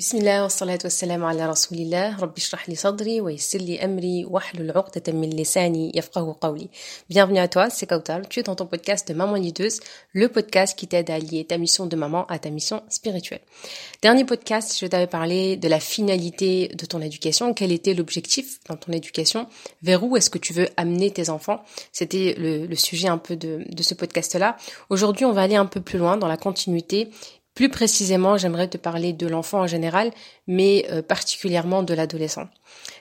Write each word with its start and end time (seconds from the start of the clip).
بسم 0.00 0.18
الله 0.18 0.42
والصلاة 0.42 0.78
والسلام 0.84 1.24
على 1.24 1.46
رسول 1.46 1.78
الله 1.78 2.20
رب 2.20 2.36
اشرح 2.36 2.68
لي 2.68 2.74
صدري 2.74 3.20
ويسر 3.20 3.58
لي 3.58 3.84
أمري 3.84 4.24
واحلل 4.24 4.70
عقدة 4.70 5.12
من 5.12 5.30
لساني 5.30 5.92
يفقه 5.94 6.36
قولي 6.40 6.68
Bienvenue 7.08 7.38
à 7.38 7.48
toi, 7.48 7.70
c'est 7.70 7.86
Kautal, 7.86 8.28
tu 8.28 8.40
es 8.40 8.42
dans 8.42 8.54
ton 8.54 8.66
podcast 8.66 9.08
de 9.08 9.14
Maman 9.14 9.36
Lideuse, 9.36 9.80
le 10.12 10.28
podcast 10.28 10.78
qui 10.78 10.86
t'aide 10.86 11.08
à 11.10 11.18
lier 11.18 11.46
ta 11.46 11.56
mission 11.56 11.86
de 11.86 11.96
maman 11.96 12.26
à 12.26 12.38
ta 12.38 12.50
mission 12.50 12.82
spirituelle. 12.90 13.40
Dernier 14.02 14.26
podcast, 14.26 14.76
je 14.78 14.86
t'avais 14.86 15.06
parlé 15.06 15.56
de 15.56 15.66
la 15.66 15.80
finalité 15.80 16.68
de 16.68 16.84
ton 16.84 17.00
éducation, 17.00 17.54
quel 17.54 17.72
était 17.72 17.94
l'objectif 17.94 18.58
dans 18.68 18.76
ton 18.76 18.92
éducation, 18.92 19.46
vers 19.82 20.04
où 20.04 20.14
est-ce 20.18 20.28
que 20.28 20.36
tu 20.38 20.52
veux 20.52 20.68
amener 20.76 21.10
tes 21.10 21.30
enfants. 21.30 21.62
C'était 21.90 22.34
le, 22.36 22.66
le 22.66 22.76
sujet 22.76 23.08
un 23.08 23.18
peu 23.18 23.34
de, 23.34 23.64
de 23.66 23.82
ce 23.82 23.94
podcast-là. 23.94 24.58
Aujourd'hui, 24.90 25.24
on 25.24 25.32
va 25.32 25.40
aller 25.40 25.56
un 25.56 25.64
peu 25.64 25.80
plus 25.80 25.98
loin 25.98 26.18
dans 26.18 26.28
la 26.28 26.36
continuité 26.36 27.08
plus 27.53 27.67
précisément, 27.67 28.37
j'aimerais 28.37 28.69
te 28.69 28.77
parler 28.77 29.11
de 29.11 29.27
l'enfant 29.27 29.59
en 29.59 29.67
général, 29.67 30.11
mais 30.47 30.85
euh, 30.89 31.01
particulièrement 31.01 31.83
de 31.83 31.93
l'adolescent. 31.93 32.47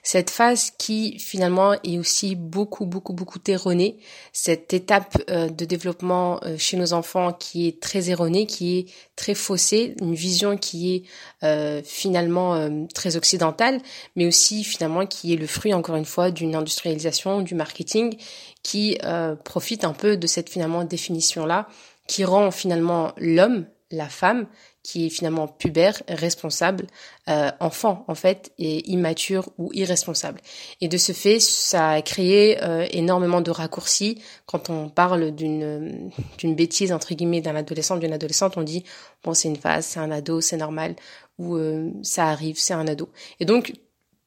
Cette 0.02 0.28
phase 0.28 0.72
qui 0.76 1.20
finalement 1.20 1.74
est 1.84 1.98
aussi 1.98 2.34
beaucoup, 2.34 2.84
beaucoup, 2.84 3.12
beaucoup 3.12 3.38
erronée, 3.46 3.98
cette 4.32 4.74
étape 4.74 5.22
euh, 5.30 5.48
de 5.48 5.64
développement 5.64 6.40
euh, 6.42 6.56
chez 6.58 6.76
nos 6.76 6.92
enfants 6.94 7.32
qui 7.32 7.68
est 7.68 7.80
très 7.80 8.10
erronée, 8.10 8.46
qui 8.46 8.78
est 8.78 8.86
très 9.14 9.34
faussée, 9.34 9.94
une 10.00 10.14
vision 10.14 10.56
qui 10.56 10.94
est 10.94 11.84
finalement 11.84 12.86
très 12.94 13.16
occidentale, 13.16 13.80
mais 14.16 14.26
aussi 14.26 14.64
finalement 14.64 15.06
qui 15.06 15.32
est 15.32 15.36
le 15.36 15.46
fruit, 15.46 15.74
encore 15.74 15.96
une 15.96 16.04
fois, 16.04 16.30
d'une 16.30 16.54
industrialisation, 16.54 17.42
du 17.42 17.54
marketing, 17.54 18.16
qui 18.62 18.98
profite 19.44 19.84
un 19.84 19.92
peu 19.92 20.16
de 20.16 20.26
cette 20.26 20.48
finalement 20.48 20.84
définition-là, 20.84 21.68
qui 22.06 22.24
rend 22.24 22.50
finalement 22.50 23.12
l'homme, 23.18 23.66
la 23.90 24.08
femme 24.08 24.46
qui 24.82 25.06
est 25.06 25.10
finalement 25.10 25.46
pubère, 25.46 26.02
responsable, 26.08 26.86
euh, 27.28 27.50
enfant 27.60 28.04
en 28.08 28.14
fait, 28.14 28.52
et 28.58 28.88
immature 28.90 29.50
ou 29.58 29.70
irresponsable. 29.74 30.40
Et 30.80 30.88
de 30.88 30.96
ce 30.96 31.12
fait, 31.12 31.38
ça 31.38 31.90
a 31.90 32.02
créé 32.02 32.62
euh, 32.62 32.86
énormément 32.90 33.40
de 33.40 33.50
raccourcis. 33.50 34.22
Quand 34.46 34.70
on 34.70 34.88
parle 34.88 35.32
d'une 35.32 36.10
d'une 36.38 36.54
bêtise 36.54 36.92
entre 36.92 37.14
guillemets 37.14 37.40
d'un 37.40 37.56
adolescent, 37.56 37.96
d'une 37.96 38.12
adolescente, 38.12 38.56
on 38.56 38.62
dit 38.62 38.84
bon 39.22 39.34
c'est 39.34 39.48
une 39.48 39.56
phase, 39.56 39.84
c'est 39.86 40.00
un 40.00 40.10
ado, 40.10 40.40
c'est 40.40 40.56
normal, 40.56 40.96
ou 41.38 41.56
euh, 41.56 41.90
ça 42.02 42.28
arrive, 42.28 42.58
c'est 42.58 42.74
un 42.74 42.86
ado. 42.86 43.10
Et 43.38 43.44
donc 43.44 43.74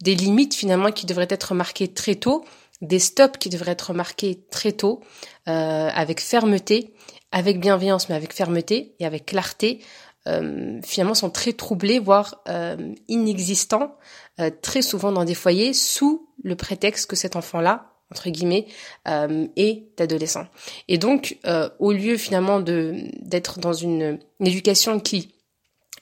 des 0.01 0.16
limites 0.16 0.53
finalement 0.53 0.91
qui 0.91 1.05
devraient 1.05 1.27
être 1.29 1.55
marquées 1.55 1.88
très 1.88 2.16
tôt, 2.16 2.45
des 2.81 2.99
stops 2.99 3.38
qui 3.39 3.49
devraient 3.49 3.71
être 3.71 3.93
marqués 3.93 4.43
très 4.51 4.73
tôt, 4.73 4.99
avec 5.45 6.19
fermeté 6.19 6.93
avec 7.33 7.59
bienveillance, 7.59 8.07
mais 8.07 8.15
avec 8.15 8.31
fermeté 8.31 8.95
et 8.99 9.05
avec 9.05 9.25
clarté, 9.25 9.79
euh, 10.27 10.79
finalement 10.83 11.15
sont 11.15 11.31
très 11.31 11.51
troublés, 11.51 11.99
voire 11.99 12.41
euh, 12.47 12.93
inexistants, 13.09 13.97
euh, 14.39 14.51
très 14.61 14.83
souvent 14.83 15.11
dans 15.11 15.25
des 15.25 15.33
foyers, 15.33 15.73
sous 15.73 16.29
le 16.43 16.55
prétexte 16.55 17.09
que 17.09 17.15
cet 17.15 17.35
enfant-là, 17.35 17.89
entre 18.11 18.29
guillemets, 18.29 18.67
euh, 19.07 19.47
est 19.55 19.99
adolescent. 19.99 20.45
Et 20.87 20.99
donc, 20.99 21.39
euh, 21.45 21.69
au 21.79 21.91
lieu 21.91 22.17
finalement 22.17 22.59
de 22.59 22.97
d'être 23.19 23.59
dans 23.59 23.73
une, 23.73 24.19
une, 24.39 24.47
éducation 24.47 24.99
qui 24.99 25.33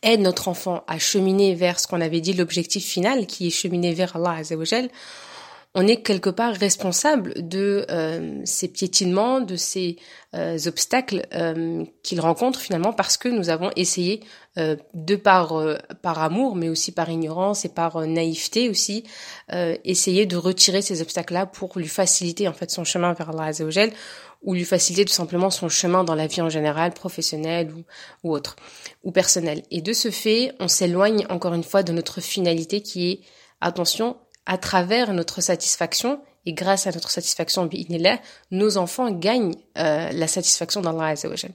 aide 0.04 0.20
notre 0.20 0.50
enfant 0.50 0.84
à 0.88 1.00
cheminer 1.00 1.56
vers 1.56 1.80
ce 1.80 1.88
qu'on 1.88 2.02
avait 2.02 2.20
dit 2.20 2.34
l'objectif 2.34 2.84
final, 2.84 3.26
qui 3.26 3.48
est 3.48 3.52
cheminer 3.52 3.94
vers 3.94 4.18
Allah 4.18 4.32
Azzawajal, 4.32 4.90
on 5.74 5.88
est 5.88 6.02
quelque 6.02 6.30
part 6.30 6.54
responsable 6.54 7.34
de 7.48 7.86
euh, 7.90 8.42
ces 8.44 8.68
piétinements, 8.68 9.40
de 9.40 9.56
ces 9.56 9.96
euh, 10.36 10.58
obstacles 10.66 11.26
euh, 11.34 11.86
qu'il 12.04 12.20
rencontre 12.20 12.60
finalement 12.60 12.92
parce 12.92 13.16
que 13.16 13.30
nous 13.30 13.50
avons 13.50 13.72
essayé 13.76 14.22
de 14.58 15.16
par 15.16 15.54
par 16.02 16.22
amour, 16.22 16.58
mais 16.58 16.68
aussi 16.68 16.92
par 16.92 17.10
ignorance 17.10 17.64
et 17.64 17.70
par 17.70 18.06
naïveté 18.06 18.68
aussi, 18.68 19.06
essayer 19.86 20.26
de 20.26 20.36
retirer 20.36 20.82
ces 20.82 21.02
obstacles-là 21.02 21.46
pour 21.46 21.80
lui 21.80 21.88
faciliter 21.88 22.50
en 22.50 22.54
fait 22.54 22.70
son 22.70 22.84
chemin 22.84 23.14
vers 23.14 23.30
Allah 23.30 23.46
Azzawajal 23.46 23.92
ou 24.42 24.54
lui 24.54 24.66
faciliter 24.66 25.06
tout 25.06 25.14
simplement 25.14 25.52
son 25.52 25.70
chemin 25.70 26.04
dans 26.04 26.16
la 26.16 26.28
vie 26.28 26.42
en 26.42 26.50
général, 26.50 26.94
professionnelle 26.94 27.72
ou, 27.72 27.86
ou 28.28 28.34
autre, 28.34 28.58
ou 29.06 29.14
personnelle. 29.14 29.64
Et 29.72 29.82
de 29.82 29.94
ce 29.94 30.12
fait, 30.12 30.52
on 30.60 30.68
s'éloigne 30.68 31.26
encore 31.30 31.54
une 31.54 31.64
fois 31.64 31.82
de 31.82 31.94
notre 31.94 32.20
finalité 32.20 32.82
qui 32.82 33.10
est, 33.10 33.20
attention, 33.62 34.18
à 34.46 34.58
travers 34.58 35.14
notre 35.14 35.42
satisfaction 35.42 36.22
et 36.46 36.54
grâce 36.54 36.88
à 36.88 36.92
notre 36.92 37.12
satisfaction 37.12 37.70
nos 38.50 38.78
enfants 38.78 39.12
gagnent 39.12 39.56
euh, 39.78 40.12
la 40.12 40.28
satisfaction 40.28 40.82
d'Allah 40.82 41.08
Azzawajal. 41.08 41.52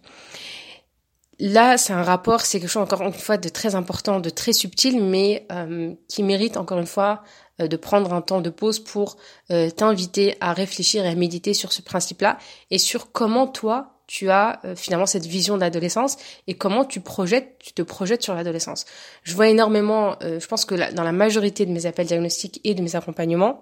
Là, 1.38 1.76
c'est 1.76 1.92
un 1.92 2.02
rapport, 2.02 2.40
c'est 2.40 2.60
quelque 2.60 2.70
chose 2.70 2.82
encore 2.82 3.02
une 3.02 3.12
fois 3.12 3.36
de 3.36 3.48
très 3.50 3.74
important, 3.74 4.20
de 4.20 4.30
très 4.30 4.54
subtil, 4.54 5.02
mais 5.02 5.46
euh, 5.52 5.92
qui 6.08 6.22
mérite 6.22 6.56
encore 6.56 6.78
une 6.78 6.86
fois 6.86 7.22
euh, 7.60 7.68
de 7.68 7.76
prendre 7.76 8.14
un 8.14 8.22
temps 8.22 8.40
de 8.40 8.48
pause 8.48 8.78
pour 8.78 9.18
euh, 9.50 9.68
t'inviter 9.68 10.36
à 10.40 10.54
réfléchir 10.54 11.04
et 11.04 11.08
à 11.08 11.14
méditer 11.14 11.52
sur 11.52 11.72
ce 11.72 11.82
principe-là 11.82 12.38
et 12.70 12.78
sur 12.78 13.12
comment 13.12 13.46
toi 13.46 13.95
tu 14.06 14.30
as 14.30 14.60
euh, 14.64 14.76
finalement 14.76 15.06
cette 15.06 15.26
vision 15.26 15.58
d'adolescence 15.58 16.16
et 16.46 16.54
comment 16.54 16.84
tu 16.84 17.00
projettes, 17.00 17.56
tu 17.58 17.72
te 17.72 17.82
projettes 17.82 18.22
sur 18.22 18.34
l'adolescence. 18.34 18.84
Je 19.22 19.34
vois 19.34 19.48
énormément, 19.48 20.16
euh, 20.22 20.38
je 20.38 20.46
pense 20.46 20.64
que 20.64 20.92
dans 20.92 21.02
la 21.02 21.12
majorité 21.12 21.66
de 21.66 21.72
mes 21.72 21.86
appels 21.86 22.06
diagnostiques 22.06 22.60
et 22.64 22.74
de 22.74 22.82
mes 22.82 22.94
accompagnements, 22.94 23.60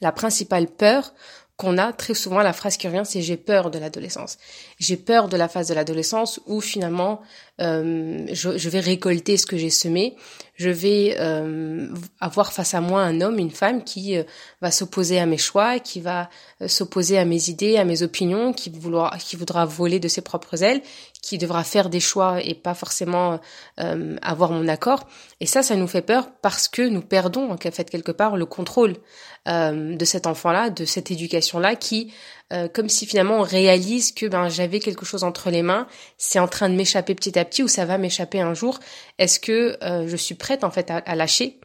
la 0.00 0.12
principale 0.12 0.66
peur 0.66 1.14
qu'on 1.62 1.78
a 1.78 1.92
très 1.92 2.14
souvent, 2.14 2.42
la 2.42 2.52
phrase 2.52 2.76
qui 2.76 2.88
revient, 2.88 3.04
c'est 3.04 3.22
j'ai 3.22 3.36
peur 3.36 3.70
de 3.70 3.78
l'adolescence. 3.78 4.36
J'ai 4.80 4.96
peur 4.96 5.28
de 5.28 5.36
la 5.36 5.46
phase 5.46 5.68
de 5.68 5.74
l'adolescence 5.74 6.40
où 6.46 6.60
finalement 6.60 7.20
euh, 7.60 8.26
je, 8.32 8.68
vais 8.68 8.80
récolter 8.80 9.36
ce 9.36 9.46
que 9.46 9.56
j'ai 9.56 9.70
semé. 9.70 10.16
Je 10.56 10.70
vais 10.70 11.16
euh, 11.20 11.88
avoir 12.18 12.52
face 12.52 12.74
à 12.74 12.80
moi 12.80 13.02
un 13.02 13.20
homme, 13.20 13.38
une 13.38 13.52
femme 13.52 13.84
qui 13.84 14.16
euh, 14.16 14.24
va 14.60 14.72
s'opposer 14.72 15.20
à 15.20 15.26
mes 15.26 15.38
choix, 15.38 15.78
qui 15.78 16.00
va 16.00 16.28
s'opposer 16.66 17.16
à 17.16 17.24
mes 17.24 17.48
idées, 17.48 17.76
à 17.76 17.84
mes 17.84 18.02
opinions, 18.02 18.52
qui 18.52 18.72
qui 18.72 19.36
voudra 19.36 19.64
voler 19.64 20.00
de 20.00 20.08
ses 20.08 20.20
propres 20.20 20.64
ailes, 20.64 20.82
qui 21.22 21.38
devra 21.38 21.64
faire 21.64 21.88
des 21.88 22.00
choix 22.00 22.42
et 22.42 22.54
pas 22.54 22.74
forcément 22.74 23.40
euh, 23.80 24.16
avoir 24.20 24.50
mon 24.50 24.68
accord. 24.68 25.08
Et 25.40 25.46
ça, 25.46 25.62
ça 25.62 25.76
nous 25.76 25.86
fait 25.88 26.02
peur 26.02 26.28
parce 26.42 26.68
que 26.68 26.82
nous 26.82 27.00
perdons 27.00 27.50
en 27.50 27.56
fait 27.56 27.88
quelque 27.88 28.12
part 28.12 28.36
le 28.36 28.44
contrôle 28.44 28.96
de 29.44 30.04
cet 30.04 30.28
enfant-là, 30.28 30.70
de 30.70 30.84
cette 30.84 31.10
éducation-là, 31.10 31.74
qui 31.74 32.12
euh, 32.52 32.68
comme 32.68 32.88
si 32.88 33.06
finalement 33.06 33.38
on 33.38 33.42
réalise 33.42 34.12
que 34.12 34.26
ben 34.26 34.48
j'avais 34.48 34.78
quelque 34.78 35.06
chose 35.06 35.24
entre 35.24 35.50
les 35.50 35.62
mains, 35.62 35.86
c'est 36.18 36.38
en 36.38 36.48
train 36.48 36.68
de 36.68 36.74
m'échapper 36.74 37.14
petit 37.14 37.38
à 37.38 37.44
petit 37.44 37.62
ou 37.62 37.68
ça 37.68 37.86
va 37.86 37.96
m'échapper 37.96 38.40
un 38.40 38.52
jour. 38.52 38.78
Est-ce 39.18 39.40
que 39.40 39.78
euh, 39.82 40.06
je 40.06 40.16
suis 40.16 40.34
prête 40.34 40.62
en 40.62 40.70
fait 40.70 40.90
à, 40.90 40.98
à 40.98 41.14
lâcher? 41.14 41.60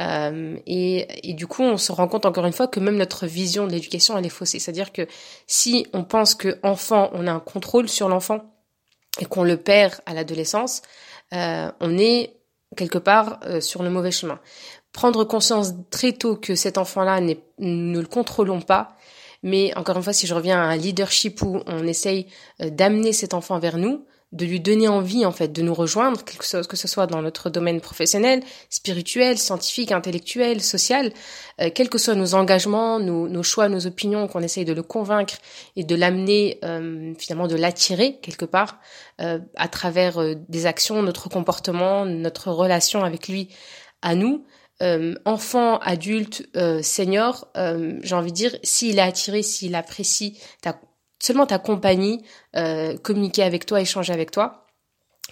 Euh, 0.00 0.56
et, 0.66 1.28
et, 1.28 1.34
du 1.34 1.46
coup, 1.46 1.62
on 1.62 1.76
se 1.76 1.92
rend 1.92 2.08
compte 2.08 2.24
encore 2.24 2.46
une 2.46 2.54
fois 2.54 2.68
que 2.68 2.80
même 2.80 2.96
notre 2.96 3.26
vision 3.26 3.66
de 3.66 3.72
l'éducation 3.72 4.16
elle 4.16 4.24
est 4.24 4.30
faussée. 4.30 4.58
C'est-à-dire 4.58 4.92
que 4.92 5.06
si 5.46 5.86
on 5.92 6.04
pense 6.04 6.34
que 6.34 6.58
enfant, 6.62 7.10
on 7.12 7.26
a 7.26 7.32
un 7.32 7.40
contrôle 7.40 7.86
sur 7.86 8.08
l'enfant 8.08 8.40
et 9.18 9.24
qu'on 9.24 9.44
le 9.44 9.56
perd 9.56 9.94
à 10.06 10.14
l'adolescence, 10.14 10.82
on 11.32 11.98
est 11.98 12.36
quelque 12.76 12.98
part 12.98 13.40
sur 13.60 13.82
le 13.82 13.90
mauvais 13.90 14.12
chemin. 14.12 14.38
Prendre 14.92 15.24
conscience 15.24 15.72
très 15.90 16.12
tôt 16.12 16.36
que 16.36 16.54
cet 16.54 16.78
enfant-là 16.78 17.20
ne 17.20 18.00
le 18.00 18.06
contrôlons 18.06 18.60
pas, 18.60 18.96
mais 19.42 19.72
encore 19.76 19.96
une 19.96 20.02
fois, 20.02 20.12
si 20.12 20.26
je 20.26 20.34
reviens 20.34 20.60
à 20.60 20.64
un 20.64 20.76
leadership 20.76 21.42
où 21.42 21.62
on 21.66 21.86
essaye 21.86 22.26
euh, 22.60 22.70
d'amener 22.70 23.12
cet 23.12 23.34
enfant 23.34 23.58
vers 23.58 23.78
nous, 23.78 24.04
de 24.32 24.46
lui 24.46 24.60
donner 24.60 24.86
envie 24.86 25.26
en 25.26 25.32
fait 25.32 25.48
de 25.48 25.60
nous 25.62 25.74
rejoindre, 25.74 26.24
quelque 26.24 26.44
chose 26.44 26.66
que 26.66 26.76
ce 26.76 26.86
soit 26.86 27.06
dans 27.06 27.20
notre 27.20 27.50
domaine 27.50 27.80
professionnel, 27.80 28.42
spirituel, 28.68 29.38
scientifique, 29.38 29.90
intellectuel, 29.90 30.62
social, 30.62 31.12
euh, 31.60 31.70
quels 31.74 31.88
que 31.88 31.98
soient 31.98 32.14
nos 32.14 32.34
engagements, 32.34 33.00
nos, 33.00 33.28
nos 33.28 33.42
choix, 33.42 33.68
nos 33.68 33.86
opinions, 33.86 34.28
qu'on 34.28 34.42
essaye 34.42 34.64
de 34.64 34.72
le 34.72 34.82
convaincre 34.82 35.34
et 35.74 35.82
de 35.82 35.94
l'amener 35.96 36.58
euh, 36.64 37.12
finalement 37.18 37.48
de 37.48 37.56
l'attirer 37.56 38.18
quelque 38.22 38.44
part 38.44 38.78
euh, 39.20 39.40
à 39.56 39.68
travers 39.68 40.18
euh, 40.18 40.34
des 40.48 40.66
actions, 40.66 41.02
notre 41.02 41.28
comportement, 41.28 42.04
notre 42.04 42.50
relation 42.52 43.02
avec 43.02 43.28
lui 43.28 43.48
à 44.02 44.14
nous, 44.14 44.44
euh, 44.82 45.14
enfant, 45.24 45.78
adulte, 45.80 46.48
euh, 46.56 46.80
senior, 46.82 47.48
j'ai 47.54 48.14
envie 48.14 48.30
de 48.30 48.36
dire, 48.36 48.56
s'il 48.62 48.98
est 48.98 49.02
attiré, 49.02 49.42
s'il 49.42 49.74
apprécie 49.74 50.40
ta, 50.62 50.80
seulement 51.20 51.46
ta 51.46 51.58
compagnie, 51.58 52.24
euh, 52.56 52.96
communiquer 52.98 53.42
avec 53.42 53.66
toi, 53.66 53.80
échanger 53.80 54.12
avec 54.12 54.30
toi, 54.30 54.66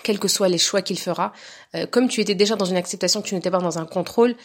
quels 0.04 0.18
que 0.18 0.28
soient 0.28 0.48
les 0.48 0.58
choix 0.58 0.82
qu'il 0.82 0.98
fera, 0.98 1.32
euh, 1.74 1.86
comme 1.86 2.08
tu 2.08 2.20
étais 2.20 2.34
déjà 2.34 2.56
dans 2.56 2.66
une 2.66 2.76
acceptation, 2.76 3.22
que 3.22 3.28
tu 3.28 3.34
n'étais 3.34 3.50
pas 3.50 3.58
dans 3.58 3.78
un 3.78 3.86
contrôle, 3.86 4.36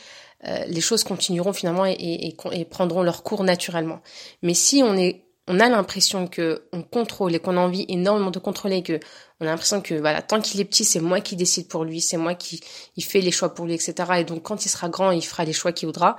euh, 0.48 0.66
les 0.68 0.82
choses 0.82 1.04
continueront 1.04 1.54
finalement 1.54 1.86
et, 1.86 1.94
et, 1.94 2.36
et 2.52 2.66
prendront 2.66 3.04
leur 3.04 3.24
cours 3.24 3.44
naturellement. 3.44 4.02
Mais 4.42 4.54
si 4.54 4.82
on 4.84 4.98
est 4.98 5.24
on 5.48 5.60
a 5.60 5.68
l'impression 5.68 6.28
que 6.28 6.64
on 6.72 6.84
contrôle 6.84 7.36
et 7.36 7.40
qu'on 7.40 7.58
a 7.58 7.60
envie 7.60 7.86
énormément 7.90 8.32
de 8.32 8.40
contrôler, 8.40 8.82
que 8.82 9.00
on 9.40 9.46
a 9.46 9.50
l'impression 9.50 9.82
que 9.82 9.96
voilà, 9.96 10.22
tant 10.22 10.40
qu'il 10.40 10.62
est 10.62 10.66
petit, 10.66 10.86
c'est 10.86 11.02
moi 11.02 11.20
qui 11.20 11.36
décide 11.36 11.68
pour 11.68 11.84
lui, 11.84 12.00
c'est 12.00 12.18
moi 12.18 12.34
qui 12.34 12.62
il 12.96 13.04
fait 13.04 13.20
les 13.20 13.32
choix 13.32 13.54
pour 13.54 13.66
lui, 13.66 13.74
etc. 13.74 13.94
Et 14.20 14.24
donc 14.24 14.44
quand 14.44 14.66
il 14.66 14.70
sera 14.70 14.88
grand, 14.88 15.12
il 15.12 15.22
fera 15.22 15.44
les 15.44 15.54
choix 15.54 15.74
qu'il 15.74 15.88
voudra. 15.88 16.16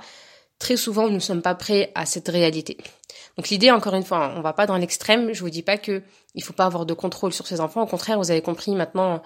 Très 0.59 0.77
souvent, 0.77 1.07
nous 1.07 1.15
ne 1.15 1.19
sommes 1.19 1.41
pas 1.41 1.55
prêts 1.55 1.91
à 1.95 2.05
cette 2.05 2.29
réalité. 2.29 2.77
Donc 3.37 3.49
l'idée, 3.49 3.71
encore 3.71 3.95
une 3.95 4.03
fois, 4.03 4.33
on 4.35 4.41
va 4.41 4.53
pas 4.53 4.65
dans 4.65 4.77
l'extrême. 4.77 5.33
Je 5.33 5.41
vous 5.41 5.49
dis 5.49 5.63
pas 5.63 5.77
que 5.77 6.01
il 6.33 6.43
faut 6.43 6.53
pas 6.53 6.65
avoir 6.65 6.85
de 6.85 6.93
contrôle 6.93 7.33
sur 7.33 7.47
ses 7.47 7.59
enfants. 7.59 7.81
Au 7.81 7.87
contraire, 7.87 8.17
vous 8.17 8.31
avez 8.31 8.41
compris 8.41 8.71
maintenant 8.73 9.21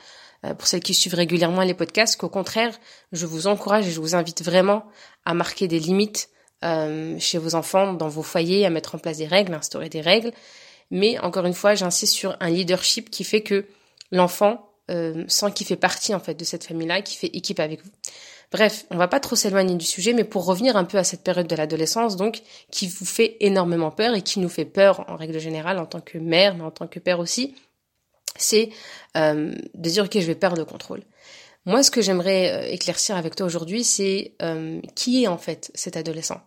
euh, 0.46 0.54
pour 0.54 0.68
celles 0.68 0.82
qui 0.82 0.94
suivent 0.94 1.16
régulièrement 1.16 1.62
les 1.62 1.74
podcasts, 1.74 2.20
qu'au 2.20 2.30
contraire, 2.30 2.74
je 3.12 3.26
vous 3.26 3.48
encourage 3.48 3.88
et 3.88 3.92
je 3.92 4.00
vous 4.00 4.16
invite 4.16 4.44
vraiment 4.44 4.84
à 5.26 5.34
marquer 5.34 5.68
des 5.68 5.80
limites 5.80 6.30
euh, 6.64 7.16
chez 7.20 7.38
vos 7.38 7.56
enfants, 7.56 7.94
dans 7.94 8.08
vos 8.08 8.24
foyers, 8.24 8.66
à 8.66 8.70
mettre 8.70 8.96
en 8.96 8.98
place 8.98 9.18
des 9.18 9.28
règles, 9.28 9.54
à 9.54 9.58
instaurer 9.58 9.90
des 9.90 10.02
règles. 10.02 10.32
Mais 10.92 11.20
encore 11.20 11.46
une 11.46 11.54
fois, 11.54 11.76
j'insiste 11.76 12.14
sur 12.14 12.36
un 12.40 12.50
leadership 12.50 13.10
qui 13.10 13.24
fait 13.24 13.42
que 13.42 13.68
l'enfant 14.12 14.69
euh, 14.90 15.24
sent 15.28 15.52
qu'il 15.54 15.68
fait 15.68 15.76
partie 15.76 16.14
en 16.14 16.20
fait 16.20 16.34
de 16.34 16.44
cette 16.44 16.66
famille-là, 16.66 17.02
qui 17.02 17.16
fait 17.16 17.28
équipe 17.28 17.60
avec 17.60 17.84
vous. 17.84 17.92
Bref, 18.52 18.86
on 18.90 18.98
va 18.98 19.08
pas 19.08 19.20
trop 19.20 19.36
s'éloigner 19.36 19.76
du 19.76 19.86
sujet, 19.86 20.14
mais 20.14 20.24
pour 20.24 20.46
revenir 20.46 20.76
un 20.76 20.84
peu 20.84 20.98
à 20.98 21.04
cette 21.04 21.24
période 21.24 21.48
de 21.48 21.56
l'adolescence, 21.56 22.16
donc, 22.16 22.42
qui 22.72 22.88
vous 22.88 23.06
fait 23.06 23.38
énormément 23.42 23.92
peur 23.92 24.16
et 24.16 24.24
qui 24.24 24.40
nous 24.40 24.50
fait 24.50 24.66
peur 24.66 25.06
en 25.08 25.16
règle 25.16 25.40
générale 25.40 25.78
en 25.78 25.86
tant 25.86 26.02
que 26.02 26.18
mère, 26.18 26.56
mais 26.56 26.64
en 26.64 26.72
tant 26.72 26.88
que 26.88 27.00
père 27.00 27.20
aussi, 27.20 27.56
c'est 28.36 28.70
euh, 29.18 29.54
de 29.76 29.90
dire 29.90 30.06
ok, 30.06 30.14
je 30.14 30.26
vais 30.26 30.36
perdre 30.36 30.58
le 30.58 30.66
contrôle. 30.66 31.04
Moi, 31.66 31.84
ce 31.84 31.92
que 31.92 32.02
j'aimerais 32.02 32.52
euh, 32.52 32.72
éclaircir 32.72 33.16
avec 33.16 33.36
toi 33.36 33.46
aujourd'hui, 33.46 33.84
c'est 33.84 34.34
euh, 34.42 34.82
qui 34.96 35.24
est 35.24 35.28
en 35.28 35.38
fait 35.38 35.72
cet 35.76 35.98
adolescent? 35.98 36.42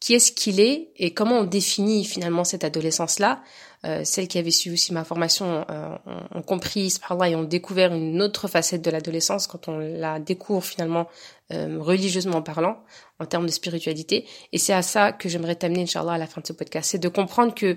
Qui 0.00 0.14
est-ce 0.14 0.32
qu'il 0.32 0.60
est 0.60 0.90
et 0.96 1.14
comment 1.14 1.38
on 1.38 1.44
définit 1.44 2.04
finalement 2.04 2.44
cette 2.44 2.64
adolescence-là? 2.64 3.42
Euh, 3.86 4.02
celles 4.04 4.26
qui 4.26 4.38
avaient 4.38 4.50
suivi 4.50 4.74
aussi 4.74 4.92
ma 4.92 5.04
formation 5.04 5.64
euh, 5.70 5.96
ont, 6.34 6.42
compris, 6.42 6.90
subhanallah, 6.90 7.30
et 7.30 7.36
ont 7.36 7.44
découvert 7.44 7.94
une 7.94 8.20
autre 8.20 8.48
facette 8.48 8.82
de 8.82 8.90
l'adolescence 8.90 9.46
quand 9.46 9.68
on 9.68 9.78
la 9.78 10.18
découvre 10.18 10.64
finalement 10.64 11.06
euh, 11.52 11.78
religieusement 11.80 12.42
parlant, 12.42 12.82
en 13.20 13.26
termes 13.26 13.46
de 13.46 13.52
spiritualité. 13.52 14.26
Et 14.52 14.58
c'est 14.58 14.72
à 14.72 14.82
ça 14.82 15.12
que 15.12 15.28
j'aimerais 15.28 15.54
t'amener, 15.54 15.82
Inch'Allah, 15.82 16.14
à 16.14 16.18
la 16.18 16.26
fin 16.26 16.40
de 16.40 16.46
ce 16.46 16.52
podcast. 16.52 16.90
C'est 16.90 16.98
de 16.98 17.08
comprendre 17.08 17.54
que 17.54 17.76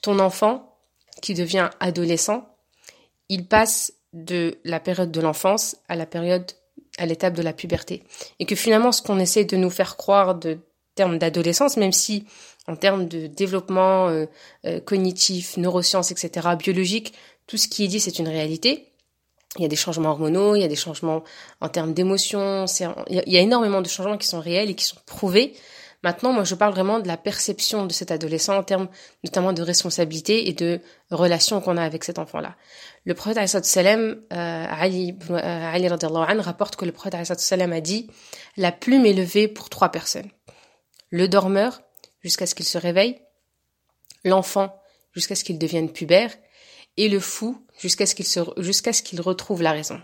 ton 0.00 0.18
enfant, 0.18 0.78
qui 1.20 1.34
devient 1.34 1.68
adolescent, 1.80 2.48
il 3.28 3.46
passe 3.46 3.92
de 4.14 4.58
la 4.64 4.80
période 4.80 5.10
de 5.10 5.20
l'enfance 5.20 5.76
à 5.88 5.96
la 5.96 6.06
période 6.06 6.50
à 6.98 7.06
l'étape 7.06 7.34
de 7.34 7.42
la 7.42 7.52
puberté. 7.52 8.02
Et 8.38 8.46
que 8.46 8.54
finalement, 8.54 8.92
ce 8.92 9.02
qu'on 9.02 9.18
essaie 9.18 9.44
de 9.44 9.56
nous 9.56 9.70
faire 9.70 9.96
croire 9.96 10.34
de 10.34 10.58
termes 10.94 11.18
d'adolescence, 11.18 11.76
même 11.76 11.92
si 11.92 12.26
en 12.70 12.76
termes 12.76 13.08
de 13.08 13.26
développement 13.26 14.08
euh, 14.08 14.26
euh, 14.64 14.80
cognitif, 14.80 15.56
neurosciences, 15.56 16.10
etc., 16.12 16.48
biologique, 16.58 17.12
tout 17.46 17.56
ce 17.56 17.68
qui 17.68 17.84
est 17.84 17.88
dit, 17.88 18.00
c'est 18.00 18.18
une 18.18 18.28
réalité. 18.28 18.86
Il 19.56 19.62
y 19.62 19.64
a 19.64 19.68
des 19.68 19.76
changements 19.76 20.10
hormonaux, 20.10 20.54
il 20.54 20.60
y 20.60 20.64
a 20.64 20.68
des 20.68 20.76
changements 20.76 21.24
en 21.60 21.68
termes 21.68 21.92
d'émotions, 21.92 22.66
il 23.08 23.22
y 23.26 23.36
a 23.36 23.40
énormément 23.40 23.82
de 23.82 23.88
changements 23.88 24.16
qui 24.16 24.28
sont 24.28 24.38
réels 24.38 24.70
et 24.70 24.74
qui 24.76 24.84
sont 24.84 24.98
prouvés. 25.06 25.54
Maintenant, 26.04 26.32
moi, 26.32 26.44
je 26.44 26.54
parle 26.54 26.72
vraiment 26.72 27.00
de 27.00 27.08
la 27.08 27.16
perception 27.16 27.84
de 27.84 27.92
cet 27.92 28.12
adolescent 28.12 28.56
en 28.56 28.62
termes 28.62 28.88
notamment 29.24 29.52
de 29.52 29.60
responsabilité 29.60 30.48
et 30.48 30.52
de 30.52 30.80
relation 31.10 31.60
qu'on 31.60 31.76
a 31.76 31.82
avec 31.82 32.04
cet 32.04 32.20
enfant-là. 32.20 32.54
Le 33.04 33.14
prophète 33.14 33.64
sallam, 33.66 34.22
euh, 34.32 34.66
Ali, 34.70 35.18
euh, 35.30 35.72
Ali 35.74 35.88
rapporte 35.88 36.76
que 36.76 36.84
le 36.84 36.92
prophète 36.92 37.16
sallam 37.38 37.72
a 37.72 37.80
dit 37.80 38.08
«La 38.56 38.70
plume 38.70 39.04
est 39.04 39.12
levée 39.12 39.48
pour 39.48 39.68
trois 39.68 39.90
personnes 39.90 40.30
le 41.10 41.28
dormeur 41.28 41.82
jusqu'à 42.20 42.46
ce 42.46 42.54
qu'il 42.54 42.66
se 42.66 42.78
réveille, 42.78 43.20
l'enfant 44.24 44.76
jusqu'à 45.12 45.34
ce 45.34 45.44
qu'il 45.44 45.58
devienne 45.58 45.92
pubère, 45.92 46.30
et 46.96 47.08
le 47.08 47.20
fou 47.20 47.64
jusqu'à 47.78 48.04
ce 48.06 49.02
qu'il 49.02 49.20
retrouve 49.20 49.62
la 49.62 49.72
raison. 49.72 50.00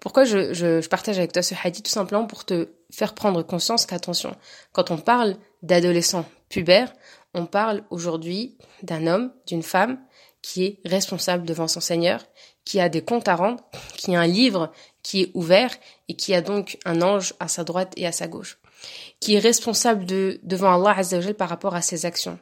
Pourquoi 0.00 0.24
je, 0.24 0.52
je, 0.52 0.80
je, 0.80 0.88
partage 0.88 1.18
avec 1.18 1.32
toi 1.32 1.42
ce 1.42 1.54
hadith? 1.62 1.84
Tout 1.84 1.90
simplement 1.90 2.26
pour 2.26 2.44
te 2.44 2.68
faire 2.92 3.14
prendre 3.14 3.42
conscience 3.42 3.86
qu'attention, 3.86 4.36
quand 4.72 4.90
on 4.90 4.98
parle 4.98 5.36
d'adolescent 5.62 6.24
pubère, 6.48 6.92
on 7.34 7.46
parle 7.46 7.82
aujourd'hui 7.90 8.56
d'un 8.82 9.06
homme, 9.06 9.32
d'une 9.46 9.62
femme 9.62 9.98
qui 10.40 10.64
est 10.64 10.80
responsable 10.84 11.44
devant 11.44 11.66
son 11.66 11.80
Seigneur, 11.80 12.24
qui 12.64 12.78
a 12.80 12.88
des 12.88 13.02
comptes 13.02 13.28
à 13.28 13.34
rendre, 13.34 13.64
qui 13.96 14.14
a 14.14 14.20
un 14.20 14.26
livre 14.26 14.70
qui 15.02 15.22
est 15.22 15.30
ouvert 15.34 15.74
et 16.08 16.14
qui 16.14 16.34
a 16.34 16.40
donc 16.40 16.78
un 16.84 17.02
ange 17.02 17.34
à 17.40 17.48
sa 17.48 17.64
droite 17.64 17.92
et 17.96 18.06
à 18.06 18.12
sa 18.12 18.28
gauche 18.28 18.58
qui 19.20 19.34
est 19.34 19.38
responsable 19.38 20.04
de 20.06 20.40
devant 20.42 20.74
Allah 20.74 20.98
Azzawajal 20.98 21.34
par 21.34 21.48
rapport 21.48 21.74
à 21.74 21.82
ses 21.82 22.06
actions, 22.06 22.38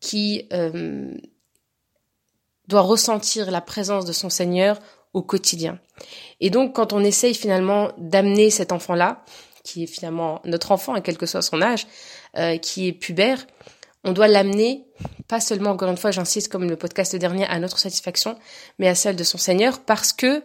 qui 0.00 0.46
euh, 0.52 1.12
doit 2.68 2.82
ressentir 2.82 3.50
la 3.50 3.60
présence 3.60 4.04
de 4.04 4.12
son 4.12 4.30
Seigneur 4.30 4.78
au 5.12 5.22
quotidien. 5.22 5.78
Et 6.40 6.50
donc, 6.50 6.74
quand 6.74 6.92
on 6.92 7.04
essaye 7.04 7.34
finalement 7.34 7.92
d'amener 7.98 8.50
cet 8.50 8.72
enfant-là, 8.72 9.24
qui 9.64 9.84
est 9.84 9.86
finalement 9.86 10.40
notre 10.44 10.72
enfant, 10.72 10.94
à 10.94 11.00
quel 11.00 11.16
que 11.16 11.26
soit 11.26 11.42
son 11.42 11.62
âge, 11.62 11.86
euh, 12.36 12.56
qui 12.58 12.88
est 12.88 12.92
pubère, 12.92 13.46
on 14.04 14.12
doit 14.12 14.26
l'amener, 14.26 14.84
pas 15.28 15.40
seulement, 15.40 15.70
encore 15.70 15.90
une 15.90 15.96
fois, 15.96 16.10
j'insiste 16.10 16.50
comme 16.50 16.68
le 16.68 16.76
podcast 16.76 17.14
dernier, 17.14 17.46
à 17.46 17.58
notre 17.58 17.78
satisfaction, 17.78 18.36
mais 18.78 18.88
à 18.88 18.94
celle 18.94 19.16
de 19.16 19.24
son 19.24 19.38
Seigneur, 19.38 19.80
parce 19.80 20.12
que 20.12 20.42